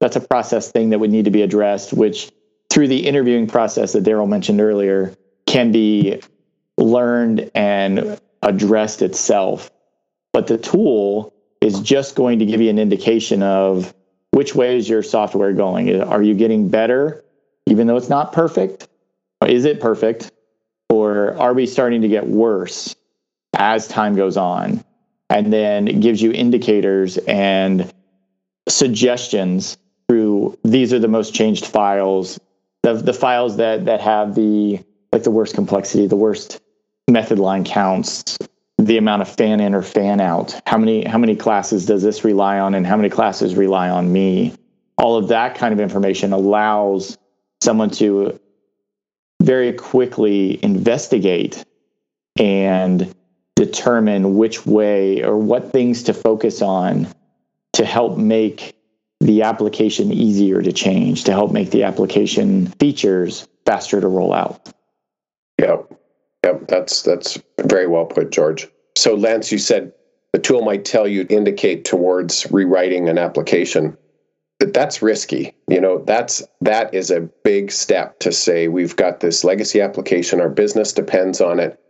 That's 0.00 0.16
a 0.16 0.20
process 0.20 0.70
thing 0.70 0.90
that 0.90 0.98
would 0.98 1.10
need 1.10 1.26
to 1.26 1.30
be 1.30 1.42
addressed, 1.42 1.92
which 1.92 2.30
through 2.70 2.88
the 2.88 3.06
interviewing 3.06 3.46
process 3.46 3.92
that 3.92 4.04
Daryl 4.04 4.28
mentioned 4.28 4.60
earlier 4.60 5.14
can 5.46 5.72
be 5.72 6.20
learned 6.78 7.50
and 7.54 8.20
addressed 8.42 9.02
itself. 9.02 9.70
But 10.32 10.46
the 10.46 10.58
tool 10.58 11.34
is 11.60 11.80
just 11.80 12.14
going 12.14 12.38
to 12.38 12.46
give 12.46 12.60
you 12.60 12.70
an 12.70 12.78
indication 12.78 13.42
of 13.42 13.92
which 14.30 14.54
way 14.54 14.76
is 14.76 14.88
your 14.88 15.02
software 15.02 15.52
going. 15.52 16.00
Are 16.00 16.22
you 16.22 16.34
getting 16.34 16.68
better, 16.68 17.24
even 17.66 17.86
though 17.86 17.96
it's 17.96 18.08
not 18.08 18.32
perfect? 18.32 18.88
Is 19.46 19.64
it 19.64 19.80
perfect? 19.80 20.30
Or 20.88 21.36
are 21.36 21.52
we 21.52 21.66
starting 21.66 22.02
to 22.02 22.08
get 22.08 22.26
worse 22.26 22.94
as 23.54 23.88
time 23.88 24.14
goes 24.14 24.36
on? 24.36 24.84
And 25.30 25.52
then 25.52 25.88
it 25.88 26.00
gives 26.00 26.20
you 26.20 26.32
indicators 26.32 27.16
and 27.18 27.90
suggestions 28.68 29.78
through 30.08 30.58
these 30.64 30.92
are 30.92 30.98
the 30.98 31.08
most 31.08 31.32
changed 31.32 31.66
files, 31.66 32.38
the, 32.82 32.94
the 32.94 33.12
files 33.12 33.56
that, 33.56 33.84
that 33.84 34.00
have 34.00 34.34
the 34.34 34.80
like 35.12 35.22
the 35.22 35.30
worst 35.30 35.54
complexity, 35.54 36.06
the 36.06 36.16
worst 36.16 36.60
method 37.08 37.38
line 37.38 37.64
counts, 37.64 38.38
the 38.78 38.96
amount 38.96 39.22
of 39.22 39.28
fan 39.28 39.60
in 39.60 39.74
or 39.74 39.82
fan 39.82 40.20
out. 40.20 40.60
How 40.66 40.78
many 40.78 41.04
how 41.04 41.18
many 41.18 41.36
classes 41.36 41.86
does 41.86 42.02
this 42.02 42.24
rely 42.24 42.58
on 42.58 42.74
and 42.74 42.86
how 42.86 42.96
many 42.96 43.08
classes 43.08 43.54
rely 43.54 43.88
on 43.88 44.12
me? 44.12 44.54
All 44.98 45.16
of 45.16 45.28
that 45.28 45.54
kind 45.54 45.72
of 45.72 45.80
information 45.80 46.32
allows 46.32 47.18
someone 47.62 47.90
to 47.90 48.38
very 49.42 49.72
quickly 49.72 50.62
investigate 50.62 51.64
and 52.38 53.14
determine 53.60 54.36
which 54.36 54.64
way 54.64 55.22
or 55.22 55.36
what 55.36 55.70
things 55.70 56.02
to 56.04 56.14
focus 56.14 56.62
on 56.62 57.06
to 57.74 57.84
help 57.84 58.16
make 58.16 58.74
the 59.20 59.42
application 59.42 60.10
easier 60.12 60.62
to 60.62 60.72
change, 60.72 61.24
to 61.24 61.32
help 61.32 61.52
make 61.52 61.70
the 61.70 61.84
application 61.84 62.68
features 62.78 63.46
faster 63.66 64.00
to 64.00 64.08
roll 64.08 64.32
out. 64.32 64.72
Yep. 65.58 65.92
Yep. 66.42 66.68
That's 66.68 67.02
that's 67.02 67.38
very 67.62 67.86
well 67.86 68.06
put, 68.06 68.30
George. 68.30 68.66
So 68.96 69.14
Lance, 69.14 69.52
you 69.52 69.58
said 69.58 69.92
the 70.32 70.38
tool 70.38 70.62
might 70.62 70.86
tell 70.86 71.06
you 71.06 71.26
indicate 71.28 71.84
towards 71.84 72.50
rewriting 72.50 73.10
an 73.10 73.18
application 73.18 73.96
But 74.58 74.72
that's 74.72 75.02
risky 75.02 75.54
you 75.68 75.80
know 75.80 76.02
that's 76.04 76.42
that 76.60 76.94
is 76.94 77.10
a 77.10 77.28
big 77.44 77.72
step 77.72 78.18
to 78.20 78.32
say 78.32 78.68
we've 78.68 78.96
got 78.96 79.20
this 79.20 79.44
legacy 79.44 79.80
application 79.80 80.40
our 80.40 80.48
business 80.48 80.92
depends 80.92 81.40
on 81.40 81.58
it 81.58 81.80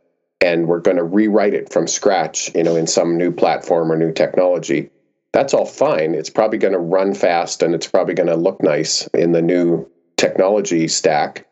and 0.40 0.66
we're 0.66 0.80
going 0.80 0.96
to 0.96 1.04
rewrite 1.04 1.54
it 1.54 1.72
from 1.72 1.86
scratch 1.86 2.50
you 2.54 2.62
know 2.62 2.76
in 2.76 2.86
some 2.86 3.16
new 3.16 3.30
platform 3.30 3.90
or 3.90 3.96
new 3.96 4.12
technology 4.12 4.90
that's 5.32 5.54
all 5.54 5.66
fine. 5.66 6.14
It's 6.14 6.30
probably 6.30 6.58
going 6.58 6.72
to 6.72 6.78
run 6.78 7.14
fast 7.14 7.62
and 7.62 7.74
it's 7.74 7.86
probably 7.86 8.14
going 8.14 8.28
to 8.28 8.36
look 8.36 8.62
nice 8.62 9.06
in 9.08 9.32
the 9.32 9.42
new 9.42 9.88
technology 10.16 10.88
stack. 10.88 11.46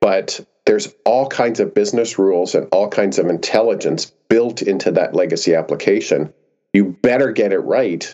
But 0.00 0.40
there's 0.66 0.92
all 1.04 1.28
kinds 1.28 1.60
of 1.60 1.74
business 1.74 2.18
rules 2.18 2.54
and 2.54 2.68
all 2.72 2.88
kinds 2.88 3.18
of 3.18 3.26
intelligence 3.26 4.06
built 4.28 4.62
into 4.62 4.90
that 4.92 5.14
legacy 5.14 5.54
application. 5.54 6.32
You 6.72 6.96
better 7.02 7.30
get 7.32 7.52
it 7.52 7.60
right 7.60 8.12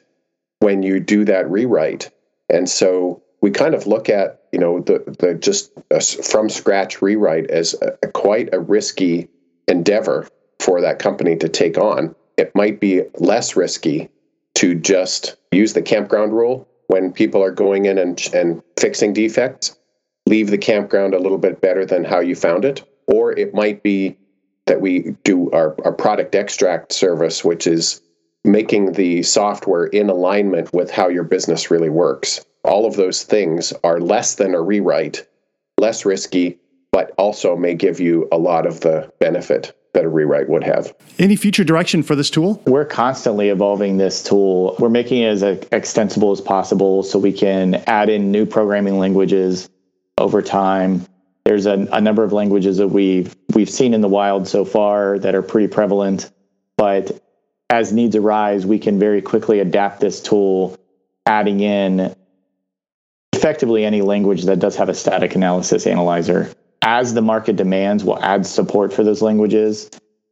when 0.60 0.82
you 0.82 1.00
do 1.00 1.24
that 1.24 1.50
rewrite. 1.50 2.10
And 2.50 2.68
so 2.68 3.22
we 3.40 3.50
kind 3.50 3.74
of 3.74 3.86
look 3.86 4.08
at 4.08 4.42
you 4.52 4.58
know 4.58 4.80
the 4.80 5.04
the 5.18 5.34
just 5.34 5.72
uh, 5.90 6.00
from 6.00 6.48
scratch 6.48 7.00
rewrite 7.02 7.50
as 7.50 7.74
a, 7.82 7.98
a 8.02 8.08
quite 8.08 8.48
a 8.52 8.58
risky 8.58 9.28
endeavor 9.68 10.28
for 10.60 10.80
that 10.80 10.98
company 10.98 11.36
to 11.36 11.48
take 11.48 11.78
on. 11.78 12.14
It 12.36 12.54
might 12.54 12.80
be 12.80 13.02
less 13.18 13.56
risky 13.56 14.08
to 14.56 14.74
just 14.74 15.36
use 15.52 15.72
the 15.72 15.82
campground 15.82 16.32
rule 16.32 16.66
when 16.88 17.12
people 17.12 17.42
are 17.42 17.52
going 17.52 17.86
in 17.86 17.98
and, 17.98 18.20
and 18.34 18.62
fixing 18.78 19.12
defects. 19.12 19.78
Leave 20.26 20.50
the 20.50 20.58
campground 20.58 21.14
a 21.14 21.18
little 21.18 21.38
bit 21.38 21.60
better 21.60 21.84
than 21.86 22.04
how 22.04 22.20
you 22.20 22.34
found 22.34 22.64
it. 22.64 22.82
Or 23.06 23.32
it 23.38 23.54
might 23.54 23.82
be 23.82 24.16
that 24.66 24.80
we 24.80 25.16
do 25.24 25.50
our, 25.52 25.74
our 25.84 25.92
product 25.92 26.34
extract 26.34 26.92
service, 26.92 27.44
which 27.44 27.66
is 27.66 28.02
making 28.44 28.92
the 28.92 29.22
software 29.22 29.86
in 29.86 30.10
alignment 30.10 30.72
with 30.72 30.90
how 30.90 31.08
your 31.08 31.24
business 31.24 31.70
really 31.70 31.88
works. 31.88 32.44
All 32.64 32.86
of 32.86 32.96
those 32.96 33.22
things 33.22 33.72
are 33.84 34.00
less 34.00 34.34
than 34.34 34.54
a 34.54 34.60
rewrite, 34.60 35.26
less 35.78 36.04
risky, 36.04 36.58
but 36.92 37.12
also 37.18 37.56
may 37.56 37.74
give 37.74 38.00
you 38.00 38.28
a 38.32 38.38
lot 38.38 38.66
of 38.66 38.80
the 38.80 39.12
benefit 39.20 39.74
that 39.94 40.04
a 40.04 40.08
rewrite 40.08 40.48
would 40.48 40.64
have. 40.64 40.94
Any 41.18 41.36
future 41.36 41.64
direction 41.64 42.02
for 42.02 42.14
this 42.14 42.30
tool? 42.30 42.62
We're 42.66 42.84
constantly 42.84 43.48
evolving 43.48 43.96
this 43.96 44.22
tool. 44.22 44.76
We're 44.78 44.88
making 44.88 45.22
it 45.22 45.28
as 45.28 45.42
extensible 45.42 46.32
as 46.32 46.40
possible 46.40 47.02
so 47.02 47.18
we 47.18 47.32
can 47.32 47.76
add 47.86 48.08
in 48.08 48.30
new 48.30 48.46
programming 48.46 48.98
languages 48.98 49.68
over 50.18 50.42
time. 50.42 51.06
There's 51.44 51.66
a, 51.66 51.88
a 51.92 52.00
number 52.00 52.24
of 52.24 52.32
languages 52.32 52.76
that 52.76 52.88
we've 52.88 53.34
we've 53.54 53.70
seen 53.70 53.94
in 53.94 54.02
the 54.02 54.08
wild 54.08 54.46
so 54.46 54.64
far 54.64 55.18
that 55.18 55.34
are 55.34 55.42
pretty 55.42 55.68
prevalent, 55.68 56.30
but 56.76 57.22
as 57.70 57.92
needs 57.92 58.16
arise, 58.16 58.66
we 58.66 58.78
can 58.78 58.98
very 58.98 59.22
quickly 59.22 59.60
adapt 59.60 60.00
this 60.00 60.20
tool, 60.20 60.76
adding 61.26 61.60
in 61.60 62.14
effectively 63.32 63.84
any 63.84 64.02
language 64.02 64.44
that 64.44 64.58
does 64.58 64.76
have 64.76 64.88
a 64.88 64.94
static 64.94 65.34
analysis 65.34 65.86
analyzer. 65.86 66.50
As 66.82 67.14
the 67.14 67.22
market 67.22 67.56
demands, 67.56 68.04
we'll 68.04 68.22
add 68.22 68.46
support 68.46 68.92
for 68.92 69.02
those 69.02 69.22
languages, 69.22 69.90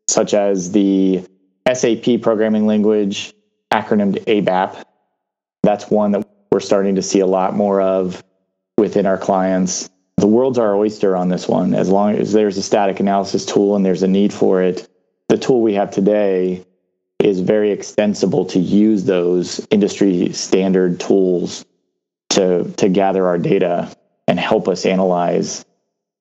such 0.08 0.32
as 0.34 0.72
the 0.72 1.24
SAP 1.72 2.20
programming 2.22 2.66
language, 2.66 3.34
acronymed 3.72 4.24
ABAP. 4.24 4.82
That's 5.62 5.90
one 5.90 6.12
that 6.12 6.28
we're 6.50 6.60
starting 6.60 6.94
to 6.94 7.02
see 7.02 7.20
a 7.20 7.26
lot 7.26 7.54
more 7.54 7.80
of 7.80 8.22
within 8.78 9.06
our 9.06 9.18
clients. 9.18 9.90
The 10.16 10.26
world's 10.26 10.58
our 10.58 10.74
oyster 10.74 11.16
on 11.16 11.28
this 11.28 11.48
one. 11.48 11.74
As 11.74 11.90
long 11.90 12.14
as 12.14 12.32
there's 12.32 12.56
a 12.56 12.62
static 12.62 13.00
analysis 13.00 13.44
tool 13.44 13.76
and 13.76 13.84
there's 13.84 14.02
a 14.02 14.08
need 14.08 14.32
for 14.32 14.62
it, 14.62 14.88
the 15.28 15.36
tool 15.36 15.60
we 15.60 15.74
have 15.74 15.90
today 15.90 16.64
is 17.18 17.40
very 17.40 17.72
extensible 17.72 18.44
to 18.46 18.58
use 18.58 19.04
those 19.04 19.66
industry 19.70 20.32
standard 20.32 21.00
tools 21.00 21.64
to 22.30 22.64
to 22.76 22.88
gather 22.88 23.26
our 23.26 23.38
data 23.38 23.90
and 24.28 24.38
help 24.38 24.68
us 24.68 24.86
analyze 24.86 25.64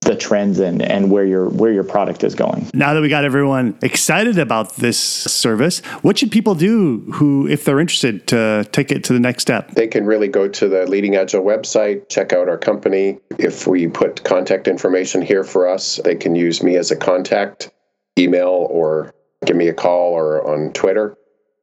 the 0.06 0.16
trends 0.16 0.60
and, 0.60 0.82
and 0.82 1.12
where 1.12 1.26
your 1.26 1.50
where 1.50 1.74
your 1.74 1.84
product 1.84 2.24
is 2.24 2.36
going. 2.36 2.70
Now 2.74 2.94
that 2.94 3.02
we 3.02 3.10
got 3.10 3.26
everyone 3.26 3.78
excited 3.82 4.40
about 4.40 4.76
this 4.76 4.98
service, 4.98 5.80
what 6.02 6.18
should 6.18 6.32
people 6.32 6.56
do 6.56 7.00
who 7.14 7.48
if 7.48 7.66
they're 7.66 7.80
interested 7.80 8.28
to 8.28 8.68
take 8.72 8.92
it 8.92 9.04
to 9.06 9.14
the 9.14 9.20
next 9.20 9.42
step? 9.42 9.72
They 9.72 9.88
can 9.88 10.06
really 10.06 10.28
go 10.28 10.48
to 10.48 10.68
the 10.70 10.86
Leading 10.86 11.16
Agile 11.16 11.44
website, 11.44 12.08
check 12.08 12.32
out 12.32 12.48
our 12.48 12.58
company. 12.58 13.20
If 13.38 13.68
we 13.68 13.88
put 13.88 14.24
contact 14.24 14.68
information 14.68 15.22
here 15.22 15.44
for 15.44 15.68
us, 15.68 16.00
they 16.04 16.16
can 16.16 16.36
use 16.36 16.64
me 16.64 16.78
as 16.78 16.92
a 16.92 16.96
contact, 16.96 17.72
email 18.18 18.68
or 18.70 19.14
give 19.46 19.56
me 19.56 19.68
a 19.68 19.74
call 19.74 20.14
or 20.14 20.48
on 20.48 20.72
Twitter. 20.74 21.18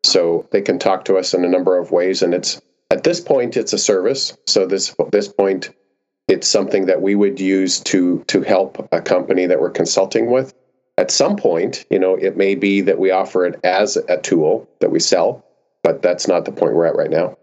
So 0.04 0.48
they 0.50 0.62
can 0.62 0.78
talk 0.78 1.04
to 1.06 1.16
us 1.16 1.32
in 1.32 1.44
a 1.44 1.48
number 1.48 1.78
of 1.78 1.92
ways. 1.92 2.22
And 2.22 2.34
it's 2.34 2.60
at 2.90 3.04
this 3.04 3.20
point, 3.20 3.56
it's 3.56 3.72
a 3.72 3.78
service. 3.78 4.36
So 4.46 4.66
this 4.66 4.94
this 5.12 5.28
point, 5.28 5.70
it's 6.28 6.48
something 6.48 6.86
that 6.86 7.02
we 7.02 7.14
would 7.14 7.40
use 7.40 7.80
to 7.80 8.24
to 8.28 8.42
help 8.42 8.88
a 8.92 9.00
company 9.00 9.46
that 9.46 9.60
we're 9.60 9.70
consulting 9.70 10.30
with. 10.30 10.54
At 10.98 11.10
some 11.10 11.36
point, 11.36 11.84
you 11.90 11.98
know, 11.98 12.14
it 12.14 12.36
may 12.36 12.54
be 12.54 12.82
that 12.82 12.98
we 12.98 13.10
offer 13.10 13.46
it 13.46 13.58
as 13.64 13.96
a 13.96 14.18
tool 14.18 14.68
that 14.80 14.90
we 14.90 15.00
sell, 15.00 15.44
but 15.82 16.02
that's 16.02 16.28
not 16.28 16.44
the 16.44 16.52
point 16.52 16.74
we're 16.74 16.86
at 16.86 16.96
right 16.96 17.10
now. 17.10 17.36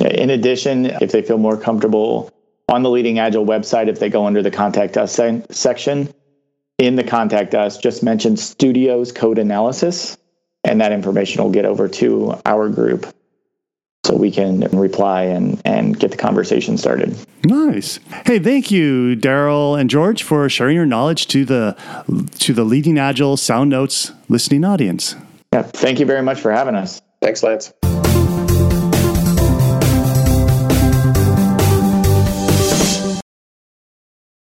In 0.00 0.30
addition, 0.30 0.86
if 0.86 1.12
they 1.12 1.22
feel 1.22 1.38
more 1.38 1.56
comfortable 1.56 2.32
on 2.68 2.82
the 2.82 2.90
Leading 2.90 3.18
Agile 3.18 3.46
website, 3.46 3.88
if 3.88 4.00
they 4.00 4.10
go 4.10 4.26
under 4.26 4.42
the 4.42 4.50
Contact 4.50 4.96
Us 4.96 5.18
section, 5.50 6.12
in 6.78 6.94
the 6.94 7.04
contact 7.04 7.54
us 7.54 7.76
just 7.76 8.02
mention 8.02 8.36
studios 8.36 9.12
code 9.12 9.38
analysis 9.38 10.16
and 10.64 10.80
that 10.80 10.92
information 10.92 11.42
will 11.42 11.50
get 11.50 11.64
over 11.64 11.88
to 11.88 12.34
our 12.46 12.68
group 12.68 13.06
so 14.08 14.16
we 14.16 14.30
can 14.30 14.60
reply 14.72 15.24
and, 15.24 15.60
and 15.66 16.00
get 16.00 16.10
the 16.10 16.16
conversation 16.16 16.78
started. 16.78 17.14
Nice. 17.44 18.00
Hey, 18.24 18.38
thank 18.38 18.70
you, 18.70 19.14
Daryl 19.16 19.78
and 19.78 19.90
George, 19.90 20.22
for 20.22 20.48
sharing 20.48 20.76
your 20.76 20.86
knowledge 20.86 21.26
to 21.28 21.44
the 21.44 21.76
to 22.38 22.54
the 22.54 22.64
Leading 22.64 22.98
Agile 22.98 23.36
Sound 23.36 23.68
Notes 23.70 24.12
listening 24.28 24.64
audience. 24.64 25.14
Yeah, 25.52 25.62
thank 25.62 26.00
you 26.00 26.06
very 26.06 26.22
much 26.22 26.40
for 26.40 26.50
having 26.50 26.74
us. 26.74 27.02
Thanks, 27.20 27.42
Lance. 27.42 27.72